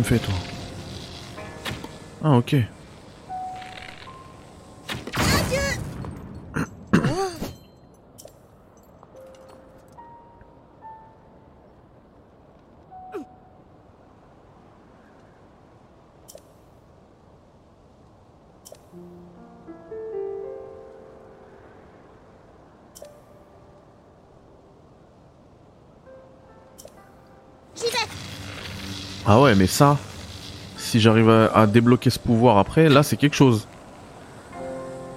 Me 0.00 0.04
fais 0.04 0.29
mais 29.60 29.66
ça, 29.66 29.98
si 30.78 31.00
j'arrive 31.00 31.28
à, 31.28 31.52
à 31.54 31.66
débloquer 31.66 32.08
ce 32.08 32.18
pouvoir 32.18 32.56
après, 32.56 32.88
là 32.88 33.02
c'est 33.02 33.18
quelque 33.18 33.36
chose. 33.36 33.68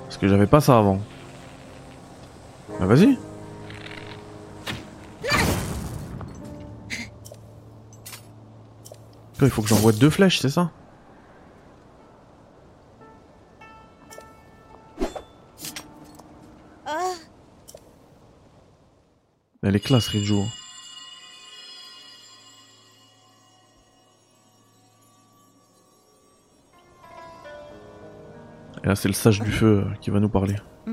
Parce 0.03 0.17
que 0.17 0.27
j'avais 0.27 0.47
pas 0.47 0.60
ça 0.60 0.77
avant. 0.77 0.99
Bah 2.77 2.86
vas-y. 2.86 3.17
Il 9.41 9.49
faut 9.49 9.62
que 9.62 9.69
j'envoie 9.69 9.93
deux 9.93 10.10
flèches, 10.10 10.39
c'est 10.39 10.49
ça? 10.49 10.71
Oh, 16.86 17.15
Elle 19.63 19.77
est 19.77 19.79
classe, 19.79 20.08
Ridjo. 20.10 20.43
C'est 28.95 29.08
le 29.08 29.13
sage 29.13 29.39
du 29.41 29.51
feu 29.51 29.86
euh, 29.86 29.93
qui 30.01 30.10
va 30.10 30.19
nous 30.19 30.29
parler. 30.29 30.56
Essayer 30.88 30.92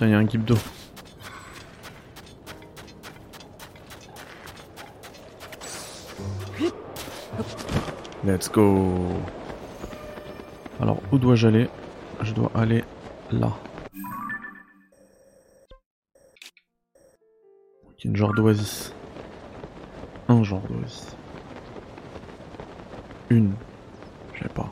Tiens, 0.00 0.08
il 0.08 0.12
y 0.12 0.14
a 0.14 0.18
un 0.18 0.24
guide 0.24 0.46
d'eau. 0.46 0.56
Let's 8.24 8.50
go. 8.50 8.96
Alors, 10.80 10.96
où 11.12 11.18
dois-je 11.18 11.48
aller? 11.48 11.68
Je 12.22 12.32
dois 12.32 12.50
aller 12.54 12.82
là. 13.30 13.52
Ok, 17.86 18.04
une 18.04 18.16
genre 18.16 18.32
d'oasis. 18.32 18.94
Un 20.28 20.42
genre 20.42 20.62
d'oasis. 20.70 21.14
Une. 23.28 23.52
Je 24.32 24.44
sais 24.44 24.48
pas. 24.48 24.70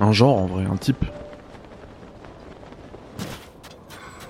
Un 0.00 0.10
genre 0.10 0.38
en 0.38 0.46
vrai, 0.46 0.64
un 0.64 0.76
type. 0.76 1.04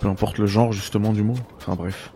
Peu 0.05 0.11
importe 0.11 0.37
le 0.37 0.45
genre 0.45 0.71
justement 0.71 1.15
du 1.15 1.23
mot. 1.23 1.33
Enfin 1.57 1.75
bref. 1.77 2.13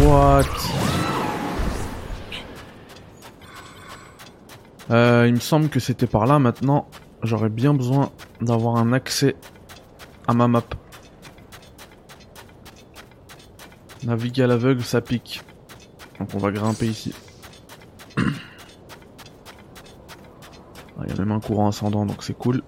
What? 0.00 0.42
Euh, 4.90 5.26
il 5.28 5.34
me 5.34 5.38
semble 5.38 5.68
que 5.68 5.78
c'était 5.78 6.08
par 6.08 6.26
là 6.26 6.40
maintenant. 6.40 6.88
J'aurais 7.22 7.50
bien 7.50 7.72
besoin 7.72 8.10
d'avoir 8.40 8.78
un 8.78 8.92
accès 8.92 9.36
à 10.26 10.34
ma 10.34 10.48
map. 10.48 10.64
Naviguer 14.06 14.44
à 14.44 14.46
l'aveugle, 14.46 14.84
ça 14.84 15.00
pique. 15.00 15.42
Donc 16.20 16.32
on 16.32 16.38
va 16.38 16.52
grimper 16.52 16.86
ici. 16.86 17.12
Il 18.16 18.24
y 21.08 21.12
a 21.12 21.16
même 21.18 21.32
un 21.32 21.40
courant 21.40 21.66
ascendant, 21.68 22.06
donc 22.06 22.22
c'est 22.22 22.38
cool. 22.38 22.62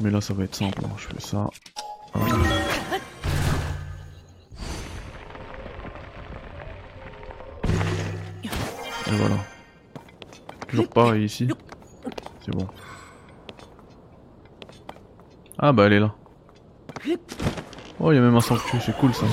Mais 0.00 0.10
là, 0.10 0.22
ça 0.22 0.32
va 0.32 0.44
être 0.44 0.54
simple. 0.54 0.80
hein. 0.84 0.90
Je 0.96 1.06
fais 1.08 1.20
ça. 1.20 1.50
Et 9.06 9.10
voilà. 9.10 9.36
Toujours 10.66 10.88
pareil 10.88 11.24
ici. 11.24 11.48
C'est 12.44 12.52
bon. 12.52 12.66
Ah 15.58 15.72
bah 15.72 15.84
elle 15.86 15.92
est 15.94 16.00
là. 16.00 16.14
Oh, 18.08 18.12
il 18.12 18.14
y 18.14 18.18
a 18.18 18.22
même 18.22 18.36
un 18.36 18.40
sanctuaire, 18.40 18.80
c'est 18.80 18.96
cool 18.96 19.12
ça. 19.12 19.26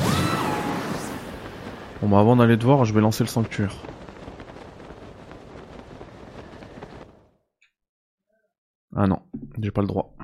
Bon 2.02 2.10
bah 2.10 2.20
avant 2.20 2.36
d'aller 2.36 2.58
te 2.58 2.66
voir, 2.66 2.84
je 2.84 2.94
vais 2.94 3.00
lancer 3.00 3.24
le 3.24 3.30
sanctuaire. 3.30 3.74
Ah 8.94 9.08
non, 9.08 9.22
j'ai 9.62 9.72
pas 9.72 9.80
le 9.80 9.88
droit. 9.88 10.15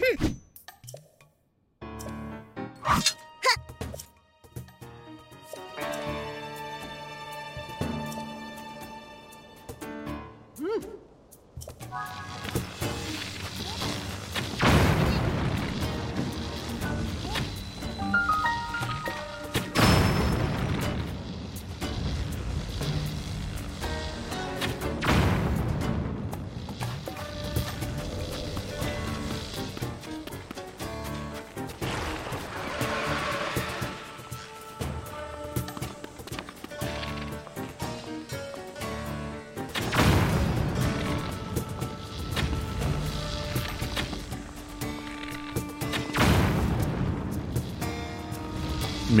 Hmm. 0.00 0.39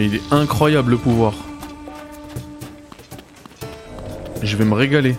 Mais 0.00 0.06
il 0.06 0.14
est 0.14 0.32
incroyable 0.32 0.92
le 0.92 0.96
pouvoir. 0.96 1.34
Je 4.42 4.56
vais 4.56 4.64
me 4.64 4.72
régaler. 4.72 5.14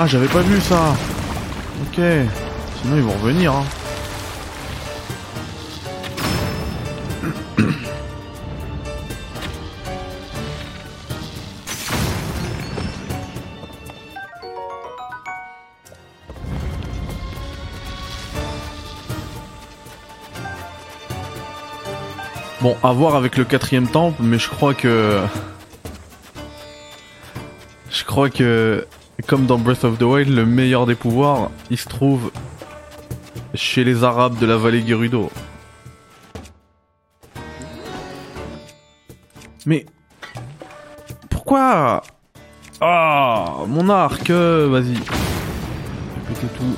Ah, 0.00 0.08
j'avais 0.08 0.26
pas 0.26 0.40
vu 0.40 0.60
ça. 0.60 0.96
Ok. 1.80 2.02
Sinon 2.82 2.96
ils 2.96 3.02
vont 3.02 3.12
revenir. 3.12 3.52
Hein. 3.52 3.62
Bon, 22.64 22.78
à 22.82 22.94
voir 22.94 23.14
avec 23.14 23.36
le 23.36 23.44
quatrième 23.44 23.86
temple, 23.86 24.22
mais 24.22 24.38
je 24.38 24.48
crois 24.48 24.72
que... 24.72 25.20
Je 27.90 28.04
crois 28.04 28.30
que, 28.30 28.86
comme 29.26 29.44
dans 29.44 29.58
Breath 29.58 29.84
of 29.84 29.98
the 29.98 30.02
Wild, 30.04 30.30
le 30.30 30.46
meilleur 30.46 30.86
des 30.86 30.94
pouvoirs, 30.94 31.50
il 31.68 31.76
se 31.76 31.86
trouve 31.86 32.32
chez 33.52 33.84
les 33.84 34.02
Arabes 34.02 34.38
de 34.38 34.46
la 34.46 34.56
vallée 34.56 34.82
Gerudo. 34.86 35.30
Mais... 39.66 39.84
Pourquoi? 41.28 42.02
Ah 42.80 43.56
Mon 43.68 43.90
arc 43.90 44.30
euh, 44.30 44.68
Vas-y. 44.70 44.94
Tout. 46.40 46.76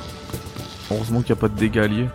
Heureusement 0.91 1.21
qu'il 1.21 1.33
n'y 1.33 1.39
a 1.39 1.41
pas 1.41 1.47
de 1.47 1.55
dégâts 1.57 1.77
alliés. 1.77 2.07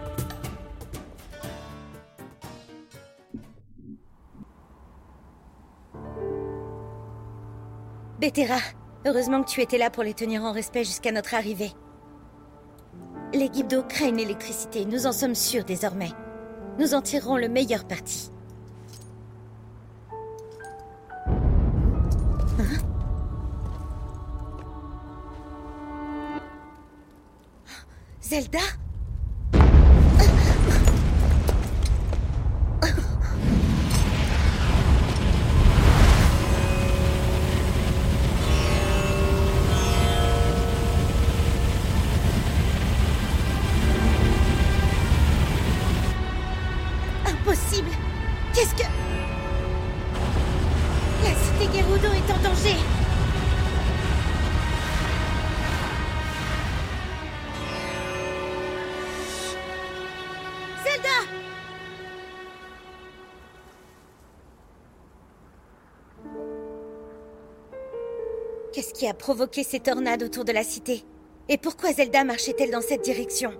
Bétéra, 8.22 8.58
heureusement 9.04 9.42
que 9.42 9.50
tu 9.50 9.60
étais 9.62 9.78
là 9.78 9.90
pour 9.90 10.04
les 10.04 10.14
tenir 10.14 10.44
en 10.44 10.52
respect 10.52 10.84
jusqu'à 10.84 11.10
notre 11.10 11.34
arrivée. 11.34 11.72
Les 13.34 13.52
Gibdo 13.52 13.82
craignent 13.82 14.14
l'électricité, 14.14 14.84
nous 14.84 15.08
en 15.08 15.12
sommes 15.12 15.34
sûrs 15.34 15.64
désormais. 15.64 16.12
Nous 16.78 16.94
en 16.94 17.02
tirerons 17.02 17.36
le 17.36 17.48
meilleur 17.48 17.84
parti. 17.84 18.30
Hein? 22.60 22.78
Zelda? 28.20 28.60
Provoqué 69.22 69.62
ces 69.62 69.78
tornades 69.78 70.24
autour 70.24 70.44
de 70.44 70.50
la 70.50 70.64
cité 70.64 71.04
Et 71.48 71.56
pourquoi 71.56 71.92
Zelda 71.92 72.24
marchait-elle 72.24 72.72
dans 72.72 72.80
cette 72.80 73.04
direction 73.04 73.52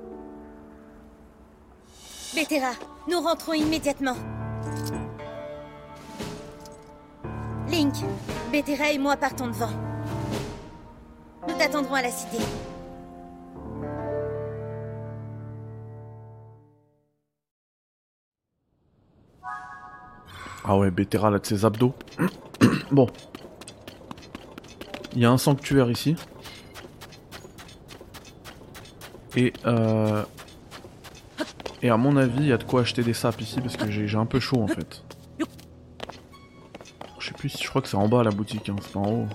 Bétéra, 2.34 2.72
nous 3.08 3.20
rentrons 3.20 3.52
immédiatement. 3.52 4.16
Link, 7.68 7.94
Bétéra 8.50 8.90
et 8.90 8.98
moi 8.98 9.16
partons 9.16 9.46
devant. 9.46 9.70
Nous 11.46 11.54
t'attendrons 11.54 11.94
à 11.94 12.02
la 12.02 12.10
cité. 12.10 12.38
Ah 20.64 20.76
ouais, 20.76 20.90
Bétéra 20.90 21.30
là 21.30 21.38
de 21.38 21.46
ses 21.46 21.64
abdos. 21.64 21.94
bon. 22.90 23.06
Il 25.14 25.20
y 25.20 25.24
a 25.24 25.30
un 25.30 25.38
sanctuaire 25.38 25.90
ici. 25.90 26.16
Et 29.36 29.52
euh... 29.66 30.24
Et 31.82 31.90
à 31.90 31.96
mon 31.96 32.16
avis, 32.16 32.38
il 32.38 32.46
y 32.46 32.52
a 32.52 32.58
de 32.58 32.64
quoi 32.64 32.82
acheter 32.82 33.02
des 33.02 33.12
sapes 33.12 33.40
ici 33.40 33.60
parce 33.60 33.76
que 33.76 33.90
j'ai 33.90 34.16
un 34.16 34.26
peu 34.26 34.38
chaud 34.38 34.62
en 34.62 34.68
fait. 34.68 35.02
Je 37.18 37.28
sais 37.28 37.34
plus 37.34 37.56
je 37.60 37.68
crois 37.68 37.82
que 37.82 37.88
c'est 37.88 37.96
en 37.96 38.08
bas 38.08 38.22
la 38.22 38.30
boutique, 38.30 38.68
hein, 38.68 38.76
c'est 38.80 38.92
pas 38.92 39.00
en 39.00 39.12
haut. 39.12 39.28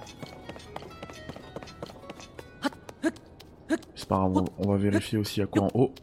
c'est 3.96 4.08
pas 4.08 4.30
grave, 4.30 4.46
on 4.58 4.72
va 4.72 4.78
vérifier 4.78 5.18
aussi 5.18 5.42
à 5.42 5.46
quoi 5.46 5.64
en 5.64 5.70
haut. 5.74 5.94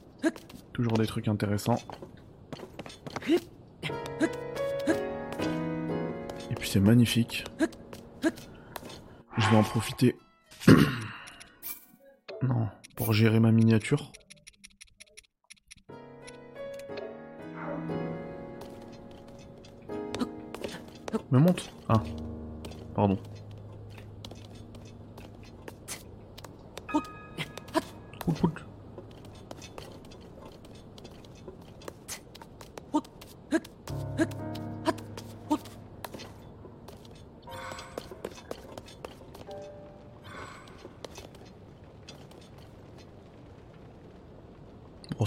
Toujours 0.75 0.93
des 0.95 1.07
trucs 1.07 1.29
intéressants. 1.29 1.79
Et 6.51 6.55
puis 6.59 6.69
c'est 6.69 6.81
magnifique. 6.81 7.45
Profiter. 9.63 10.17
non, 12.43 12.69
pour 12.97 13.13
gérer 13.13 13.39
ma 13.39 13.53
miniature. 13.53 14.11
Me 21.31 21.39
monte 21.39 21.73
Ah. 21.89 22.03
Pardon. 22.95 23.19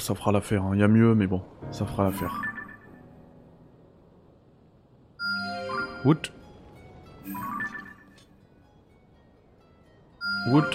Ça 0.08 0.16
fera 0.16 0.32
l'affaire. 0.32 0.64
Il 0.74 0.80
y 0.80 0.84
a 0.84 0.88
mieux, 0.88 1.14
mais 1.16 1.28
bon, 1.28 1.41
ça 1.72 1.86
fera 1.86 2.05
l'affaire. 2.05 2.41
Wood. 6.05 6.30
Wood. 10.49 10.66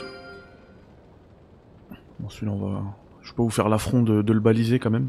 Bon, 2.21 2.29
celui-là, 2.29 2.53
on 2.53 2.59
va. 2.59 2.83
Je 3.23 3.33
peux 3.33 3.43
vous 3.43 3.49
faire 3.49 3.71
l'affront 3.71 4.03
de 4.03 4.33
le 4.33 4.41
baliser 4.41 4.79
quand 4.79 4.91
même. 4.91 5.09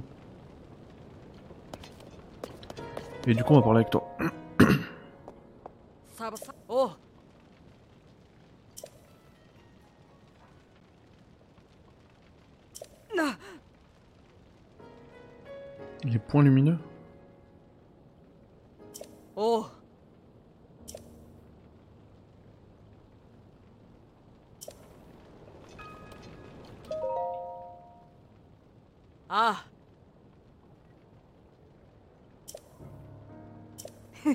Et 3.28 3.34
du 3.34 3.44
coup, 3.44 3.54
on 3.54 3.58
va 3.58 3.62
parler 3.62 3.80
avec 3.80 3.90
toi. 3.90 4.13
Les 16.34 16.40
points 16.40 16.44
lumineux 16.46 16.78
오. 19.36 19.66
아. 29.30 29.58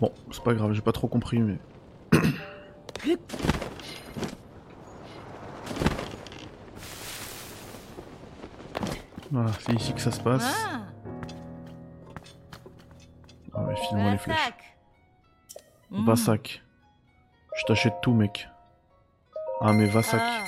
Bon, 0.00 0.10
c'est 0.32 0.42
pas 0.42 0.54
grave, 0.54 0.72
j'ai 0.72 0.80
pas 0.80 0.90
trop 0.90 1.06
compris, 1.06 1.38
mais. 1.38 1.58
Voilà, 9.30 9.50
c'est 9.60 9.72
ici 9.74 9.83
que 9.94 10.00
ça 10.00 10.10
se 10.10 10.20
passe. 10.20 10.44
Ah, 10.44 10.80
ah 13.54 13.60
mais 13.66 13.76
file-moi 13.76 14.10
les 14.10 14.18
flèches. 14.18 14.38
Vassac. 15.90 16.62
Hmm. 16.62 17.56
Je 17.56 17.64
t'achète 17.64 17.94
tout, 18.02 18.12
mec. 18.12 18.48
Ah, 19.60 19.72
mais 19.72 19.86
Vassac. 19.86 20.20
Ah. 20.20 20.44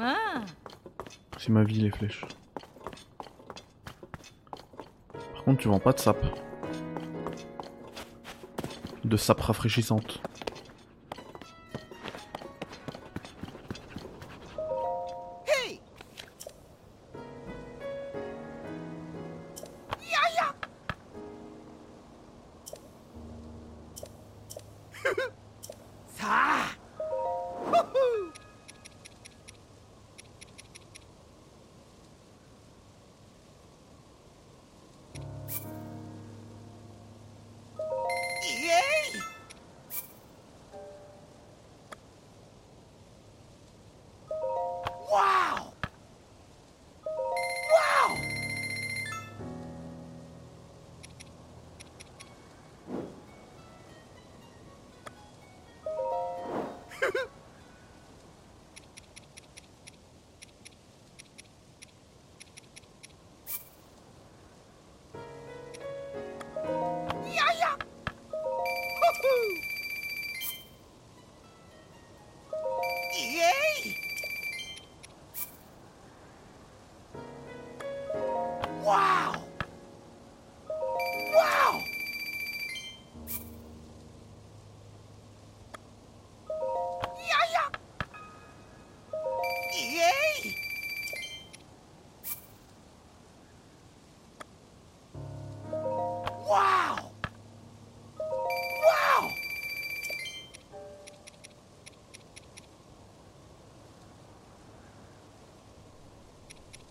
Ah. 0.00 0.40
C'est 1.38 1.50
ma 1.50 1.64
vie, 1.64 1.80
les 1.80 1.90
flèches. 1.90 2.24
Par 5.32 5.44
contre, 5.44 5.62
tu 5.62 5.68
vends 5.68 5.80
pas 5.80 5.92
de 5.92 5.98
sap. 5.98 6.18
De 9.04 9.16
sap 9.16 9.40
rafraîchissante. 9.40 10.20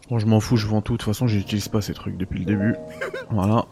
Bon, 0.09 0.19
je 0.19 0.25
m'en 0.25 0.39
fous, 0.39 0.55
je 0.57 0.67
vends 0.67 0.81
tout. 0.81 0.93
De 0.93 0.97
toute 0.97 1.05
façon, 1.05 1.27
j'utilise 1.27 1.67
pas 1.67 1.81
ces 1.81 1.93
trucs 1.93 2.17
depuis 2.17 2.39
le 2.39 2.45
début. 2.45 2.75
Voilà. 3.29 3.65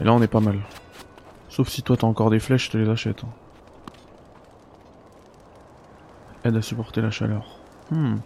Et 0.00 0.04
là, 0.04 0.12
on 0.12 0.20
est 0.22 0.26
pas 0.28 0.40
mal. 0.40 0.60
Sauf 1.48 1.68
si 1.68 1.82
toi, 1.82 1.96
t'as 1.96 2.06
encore 2.06 2.30
des 2.30 2.38
flèches, 2.40 2.66
je 2.66 2.70
te 2.72 2.78
les 2.78 2.88
achète. 2.88 3.24
hein. 3.24 3.28
Aide 6.44 6.56
à 6.56 6.62
supporter 6.62 7.00
la 7.00 7.10
chaleur. 7.10 7.58
Hmm. 7.90 8.16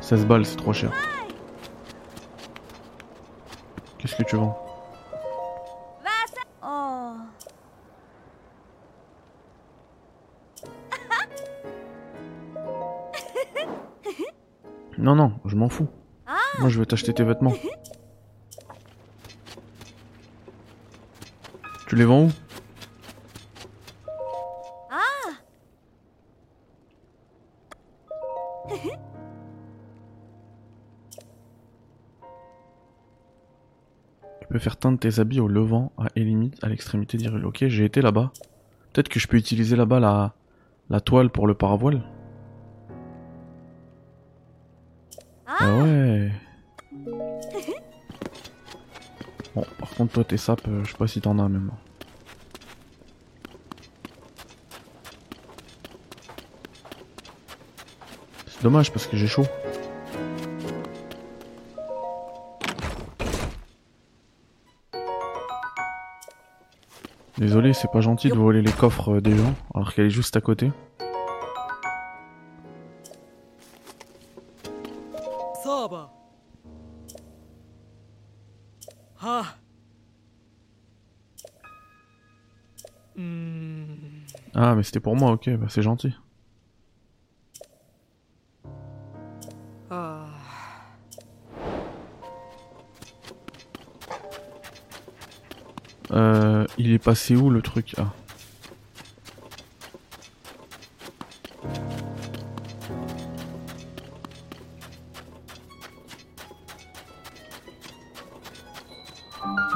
16 0.00 0.26
balles, 0.26 0.44
c'est 0.46 0.56
trop 0.56 0.72
cher. 0.72 0.92
Qu'est-ce 3.98 4.14
que 4.16 4.22
tu 4.22 4.36
vends? 4.36 4.56
Non, 15.08 15.14
non, 15.16 15.32
je 15.46 15.56
m'en 15.56 15.70
fous. 15.70 15.88
Moi, 16.58 16.68
je 16.68 16.78
vais 16.78 16.84
t'acheter 16.84 17.14
tes 17.14 17.24
vêtements. 17.24 17.54
Tu 21.88 21.96
les 21.96 22.04
vends 22.04 22.24
où? 22.24 22.30
Tu 34.42 34.46
peux 34.50 34.58
faire 34.58 34.76
teindre 34.76 34.98
tes 34.98 35.20
habits 35.20 35.40
au 35.40 35.48
levant 35.48 35.92
à 35.96 36.08
Elimite 36.16 36.62
à 36.62 36.68
l'extrémité 36.68 37.16
d'Irul. 37.16 37.46
Ok, 37.46 37.64
j'ai 37.66 37.86
été 37.86 38.02
là-bas. 38.02 38.30
Peut-être 38.92 39.08
que 39.08 39.18
je 39.18 39.26
peux 39.26 39.38
utiliser 39.38 39.74
là-bas 39.74 40.00
la, 40.00 40.34
la 40.90 41.00
toile 41.00 41.30
pour 41.30 41.46
le 41.46 41.54
paravoile. 41.54 42.02
Ah 45.60 45.74
ouais 45.78 46.30
Bon, 49.54 49.64
par 49.78 49.90
contre, 49.90 50.12
toi, 50.12 50.24
tes 50.24 50.36
sapes, 50.36 50.68
euh, 50.68 50.84
je 50.84 50.90
sais 50.92 50.96
pas 50.96 51.06
si 51.08 51.20
t'en 51.20 51.38
as 51.38 51.48
même. 51.48 51.70
C'est 58.46 58.62
dommage 58.62 58.92
parce 58.92 59.06
que 59.06 59.16
j'ai 59.16 59.26
chaud. 59.26 59.46
Désolé, 67.38 67.72
c'est 67.72 67.90
pas 67.90 68.00
gentil 68.00 68.28
de 68.28 68.34
voler 68.34 68.62
les 68.62 68.72
coffres 68.72 69.14
euh, 69.16 69.20
des 69.20 69.36
gens 69.36 69.54
alors 69.74 69.94
qu'elle 69.94 70.06
est 70.06 70.10
juste 70.10 70.36
à 70.36 70.40
côté. 70.40 70.70
Mais 84.78 84.84
c'était 84.84 85.00
pour 85.00 85.16
moi, 85.16 85.32
ok, 85.32 85.50
bah 85.56 85.66
c'est 85.68 85.82
gentil. 85.82 86.14
Euh, 96.12 96.64
il 96.78 96.92
est 96.92 96.98
passé 97.00 97.34
où 97.34 97.50
le 97.50 97.60
truc 97.60 97.96
Ah. 97.98 98.12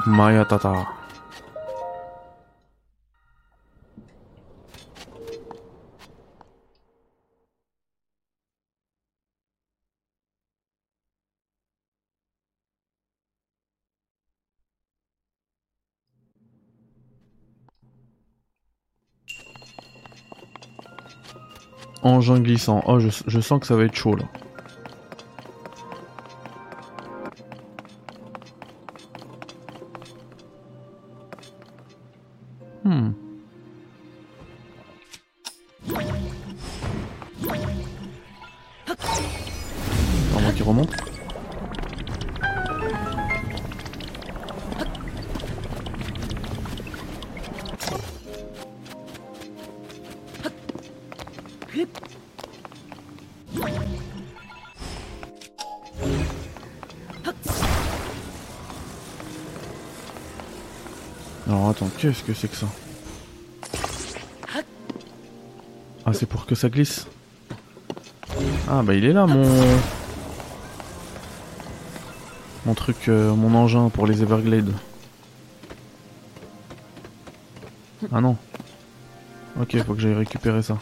Maya 0.07 0.45
Tata. 0.45 1.02
Engin 22.03 22.39
glissant. 22.39 22.83
Oh, 22.85 22.99
je, 22.99 23.39
sens 23.39 23.59
que 23.59 23.65
ça 23.65 23.75
va 23.75 23.85
être 23.85 23.95
chaud 23.95 24.15
là. 24.15 24.25
Qu'est-ce 62.25 62.41
que 62.41 62.47
c'est 62.47 62.47
que 62.47 62.55
ça 62.55 62.67
Ah 66.05 66.13
c'est 66.13 66.25
pour 66.25 66.45
que 66.45 66.55
ça 66.55 66.69
glisse 66.69 67.07
Ah 68.69 68.81
bah 68.83 68.93
il 68.93 69.05
est 69.05 69.13
là 69.13 69.25
mon... 69.25 69.45
Mon 72.65 72.75
truc, 72.75 73.09
euh, 73.09 73.33
mon 73.33 73.53
engin 73.55 73.89
pour 73.89 74.07
les 74.07 74.23
Everglades. 74.23 74.71
Ah 78.11 78.21
non. 78.21 78.37
Ok, 79.59 79.77
faut 79.83 79.93
que 79.93 79.99
j'aille 79.99 80.13
récupérer 80.13 80.61
ça. 80.61 80.77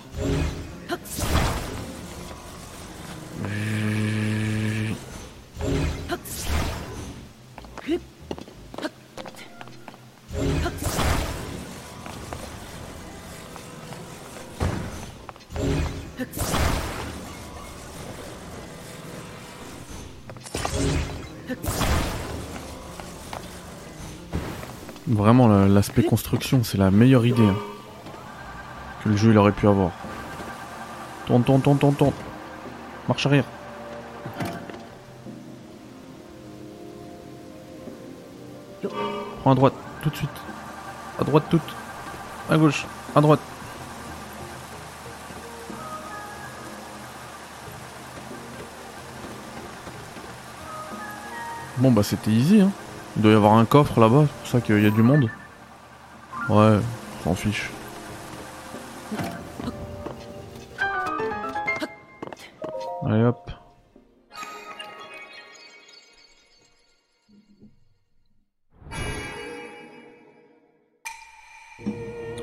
Vraiment, 25.12 25.48
la- 25.50 25.68
l'aspect 25.68 26.04
construction, 26.04 26.64
c'est 26.64 26.78
la 26.78 26.90
meilleure 26.90 27.26
idée 27.26 27.46
hein, 27.46 27.56
que 29.04 29.10
le 29.10 29.18
jeu 29.18 29.32
il 29.32 29.38
aurait 29.38 29.52
pu 29.52 29.68
avoir. 29.68 29.92
Tourne, 31.26 31.44
tourne, 31.44 31.62
tourne, 31.62 31.78
tourne, 31.78 31.96
tourne. 31.96 32.14
Marche 33.10 33.26
arrière. 33.26 33.44
Prends 39.42 39.52
à 39.52 39.56
droite, 39.56 39.74
tout 40.02 40.10
de 40.10 40.16
suite. 40.16 40.30
À 41.20 41.24
droite, 41.24 41.44
toute. 41.50 41.62
À 42.50 42.58
gauche, 42.58 42.86
à 43.16 43.22
droite. 43.22 43.40
Bon 51.78 51.92
bah 51.92 52.04
c'était 52.04 52.32
easy 52.32 52.62
hein. 52.62 52.72
Il 53.16 53.22
doit 53.22 53.32
y 53.32 53.36
avoir 53.36 53.54
un 53.54 53.66
coffre 53.66 54.00
là-bas, 54.00 54.26
c'est 54.28 54.40
pour 54.40 54.48
ça 54.48 54.62
qu'il 54.62 54.82
y 54.82 54.88
a 54.88 54.90
du 54.90 55.04
monde. 55.04 55.30
Ouais, 56.50 56.80
s'en 57.24 57.36
fiche. 57.36 57.70
Allez 63.06 63.24
hop. 63.24 63.52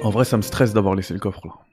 En 0.03 0.11
vrai, 0.11 0.25
ça 0.25 0.37
me 0.37 0.43
stresse 0.43 0.73
d'avoir 0.73 0.95
laissé 0.95 1.13
le 1.15 1.21
coffre 1.21 1.41
là. 1.45 1.68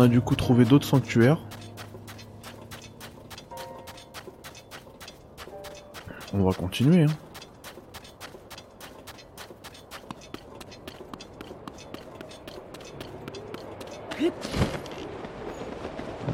On 0.00 0.04
a 0.04 0.08
du 0.08 0.22
coup 0.22 0.34
trouvé 0.34 0.64
d'autres 0.64 0.86
sanctuaires. 0.86 1.36
On 6.32 6.42
va 6.42 6.54
continuer. 6.54 7.04
Hein. 7.04 7.08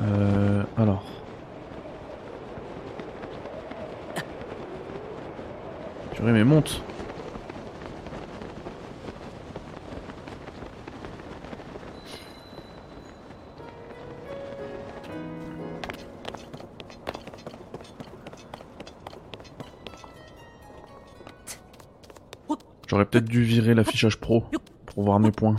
Euh, 0.00 0.62
alors. 0.78 1.02
Purée, 6.14 6.30
mais 6.30 6.44
monte. 6.44 6.85
J'aurais 22.96 23.04
peut-être 23.04 23.28
dû 23.28 23.42
virer 23.42 23.74
l'affichage 23.74 24.16
pro 24.16 24.44
pour 24.86 25.04
voir 25.04 25.20
mes 25.20 25.30
points. 25.30 25.56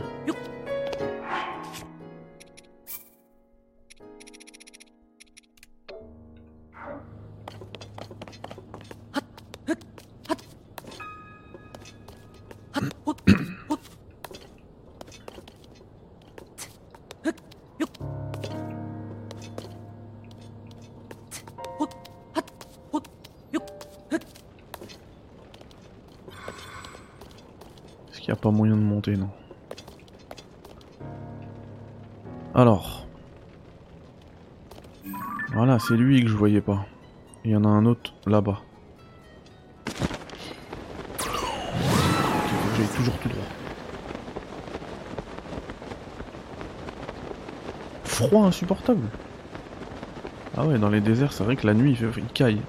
Ah 50.57 50.65
ouais, 50.65 50.77
dans 50.77 50.89
les 50.89 51.01
déserts, 51.01 51.33
c'est 51.33 51.43
vrai 51.43 51.55
que 51.55 51.65
la 51.67 51.73
nuit, 51.73 51.91
il, 51.91 51.95
fait, 51.95 52.19
il 52.19 52.27
caille. 52.27 52.61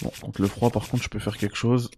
Bon, 0.00 0.10
contre 0.20 0.40
le 0.40 0.46
froid, 0.48 0.70
par 0.70 0.88
contre, 0.88 1.02
je 1.02 1.08
peux 1.08 1.18
faire 1.18 1.36
quelque 1.36 1.56
chose. 1.56 1.90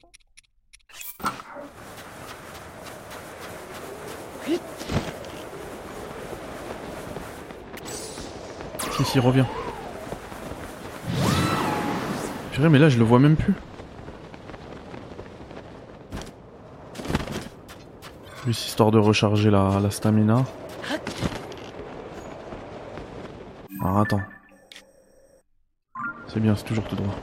Si, 8.96 9.04
si, 9.04 9.18
reviens. 9.18 9.46
Mais 12.68 12.78
là, 12.78 12.88
je 12.88 12.98
le 12.98 13.04
vois 13.04 13.18
même 13.18 13.36
plus. 13.36 13.54
Juste 18.46 18.66
histoire 18.66 18.90
de 18.90 18.98
recharger 18.98 19.50
la, 19.50 19.80
la 19.82 19.90
stamina. 19.90 20.44
Alors 23.80 23.98
attends. 24.00 24.20
C'est 26.28 26.40
bien, 26.40 26.54
c'est 26.54 26.64
toujours 26.64 26.84
tout 26.84 26.96
droit. 26.96 27.14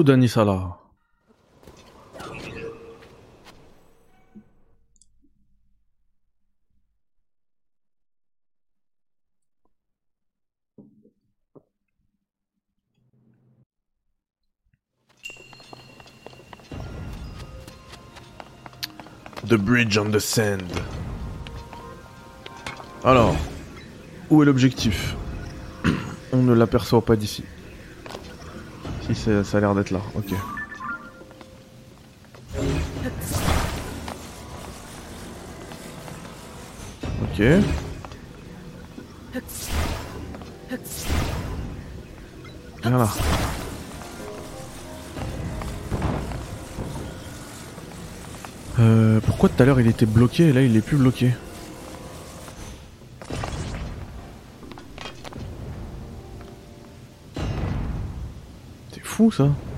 Koudani 0.00 0.28
Salah. 0.30 0.78
The 19.44 19.58
Bridge 19.58 19.98
on 19.98 20.10
the 20.10 20.18
Sand. 20.18 20.62
Alors, 23.04 23.36
où 24.30 24.42
est 24.42 24.46
l'objectif? 24.46 25.14
On 26.32 26.38
ne 26.38 26.54
l'aperçoit 26.54 27.04
pas 27.04 27.16
d'ici. 27.16 27.44
Si, 29.12 29.30
ça 29.44 29.58
a 29.58 29.60
l'air 29.60 29.74
d'être 29.74 29.90
là, 29.90 30.00
ok. 30.14 30.32
Ok. 37.22 37.42
Voilà. 42.82 43.08
Euh, 48.78 49.20
pourquoi 49.20 49.48
tout 49.50 49.62
à 49.62 49.66
l'heure 49.66 49.80
il 49.80 49.86
était 49.86 50.06
bloqué 50.06 50.48
et 50.48 50.52
là 50.52 50.62
il 50.62 50.76
est 50.76 50.80
plus 50.80 50.96
bloqué? 50.96 51.34
Fou 59.20 59.30
ça 59.30 59.69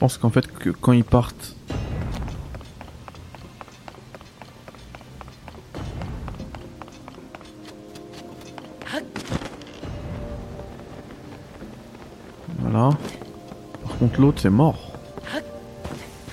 Je 0.00 0.06
pense 0.06 0.16
qu'en 0.16 0.30
fait, 0.30 0.50
que 0.50 0.70
quand 0.70 0.92
ils 0.92 1.04
partent. 1.04 1.54
Voilà. 12.60 12.88
Par 13.82 13.98
contre, 13.98 14.20
l'autre, 14.22 14.40
c'est 14.40 14.48
mort. 14.48 14.92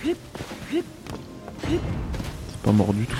C'est 0.02 0.16
pas 2.64 2.72
mort 2.72 2.94
du 2.94 3.06
tout. 3.06 3.18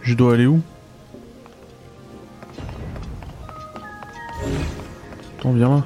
Je 0.00 0.14
dois 0.14 0.32
aller 0.32 0.46
où? 0.46 0.62
Attends, 5.38 5.52
viens 5.52 5.68
là. 5.68 5.84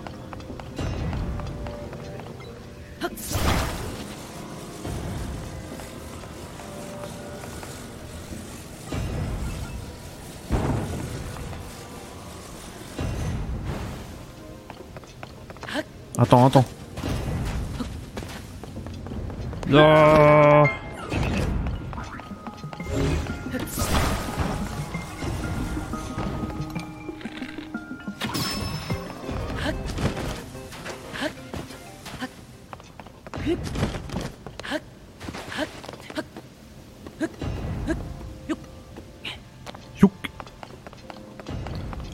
Attends, 16.32 16.46
attends. 16.46 16.64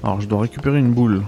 Alors 0.03 0.21
je 0.21 0.27
dois 0.27 0.41
récupérer 0.41 0.81
une 0.81 0.93
boule. 0.93 1.23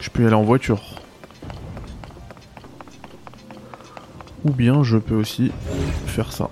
Je 0.00 0.10
peux 0.12 0.24
aller 0.24 0.34
en 0.34 0.44
voiture. 0.44 0.82
Ou 4.44 4.52
bien 4.52 4.84
je 4.84 4.98
peux 4.98 5.16
aussi 5.16 5.50
faire 6.06 6.30
ça. 6.32 6.48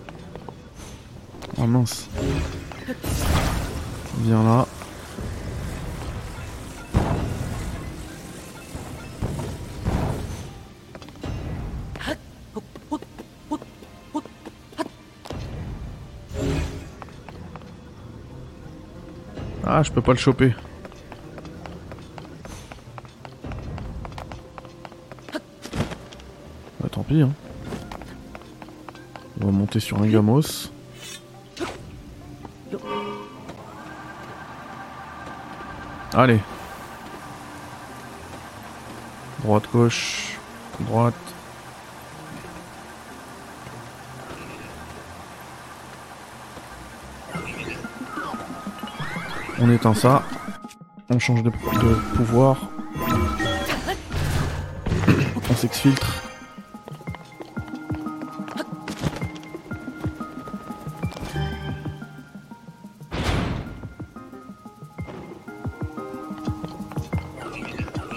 Oh 1.57 1.67
mince. 1.67 2.09
Viens 4.23 4.43
là. 4.43 4.67
Je 19.85 19.93
peux 19.93 20.01
pas 20.01 20.13
le 20.13 20.19
choper. 20.19 20.55
Bah 26.81 26.89
tant 26.91 27.03
pis 27.03 27.21
hein. 27.21 27.31
On 29.41 29.47
va 29.47 29.53
monter 29.53 29.79
sur 29.79 30.01
un 30.03 30.07
gamos. 30.07 30.71
Allez. 36.15 36.41
Droite, 39.43 39.69
gauche, 39.73 40.39
droite. 40.81 41.15
On 49.67 49.71
éteint 49.71 49.95
ça. 49.95 50.23
On 51.09 51.19
change 51.19 51.43
de, 51.43 51.49
pouvoir. 51.49 52.69
On 55.51 55.55
s'exfiltre. 55.55 56.23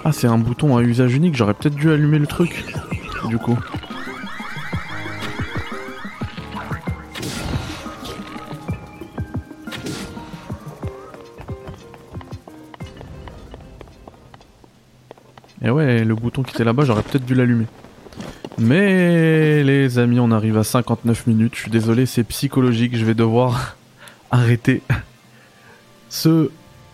Ah, 0.04 0.12
c'est 0.12 0.28
un 0.28 0.38
bouton 0.38 0.76
à 0.76 0.82
usage 0.82 1.14
unique. 1.14 1.36
J'aurais 1.36 1.54
peut-être 1.54 1.76
dû 1.76 1.90
allumer 1.90 2.20
le 2.20 2.28
truc. 2.28 2.66
Du 3.30 3.38
coup. 3.38 3.58
Le 16.08 16.16
bouton 16.16 16.44
qui 16.44 16.54
était 16.54 16.64
là-bas, 16.64 16.86
j'aurais 16.86 17.04
peut-être 17.04 17.26
dû 17.26 17.36
l'allumer. 17.36 17.66
Mais 18.58 19.64
les 19.64 20.00
amis, 20.00 20.20
on 20.20 20.32
arrive 20.32 20.58
à 20.58 20.64
59 20.64 21.28
minutes. 21.28 21.56
Je 21.56 21.62
suis 21.62 21.72
désolé, 21.72 22.06
c'est 22.06 22.24
psychologique. 22.24 22.98
Je 22.98 23.06
vais 23.06 23.14
devoir 23.14 23.78
arrêter 24.32 24.82
ce, 26.10 26.50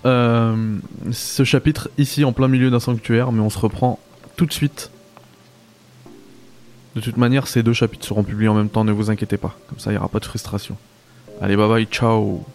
euh, 0.06 0.78
ce 1.12 1.44
chapitre 1.44 1.90
ici 1.98 2.26
en 2.26 2.34
plein 2.34 2.48
milieu 2.50 2.70
d'un 2.70 2.82
sanctuaire. 2.82 3.32
Mais 3.32 3.42
on 3.42 3.50
se 3.50 3.60
reprend 3.60 4.00
tout 4.36 4.46
de 4.46 4.54
suite. 4.54 4.92
De 6.96 7.02
toute 7.02 7.18
manière, 7.18 7.48
ces 7.48 7.64
deux 7.64 7.74
chapitres 7.74 8.06
seront 8.06 8.24
publiés 8.24 8.50
en 8.50 8.54
même 8.54 8.70
temps, 8.70 8.84
ne 8.84 8.92
vous 8.92 9.10
inquiétez 9.10 9.38
pas. 9.38 9.58
Comme 9.68 9.80
ça, 9.80 9.90
il 9.90 9.94
n'y 9.94 10.00
aura 10.00 10.10
pas 10.10 10.20
de 10.20 10.26
frustration. 10.26 10.78
Allez, 11.42 11.56
bye 11.56 11.68
bye, 11.68 11.86
ciao 11.86 12.46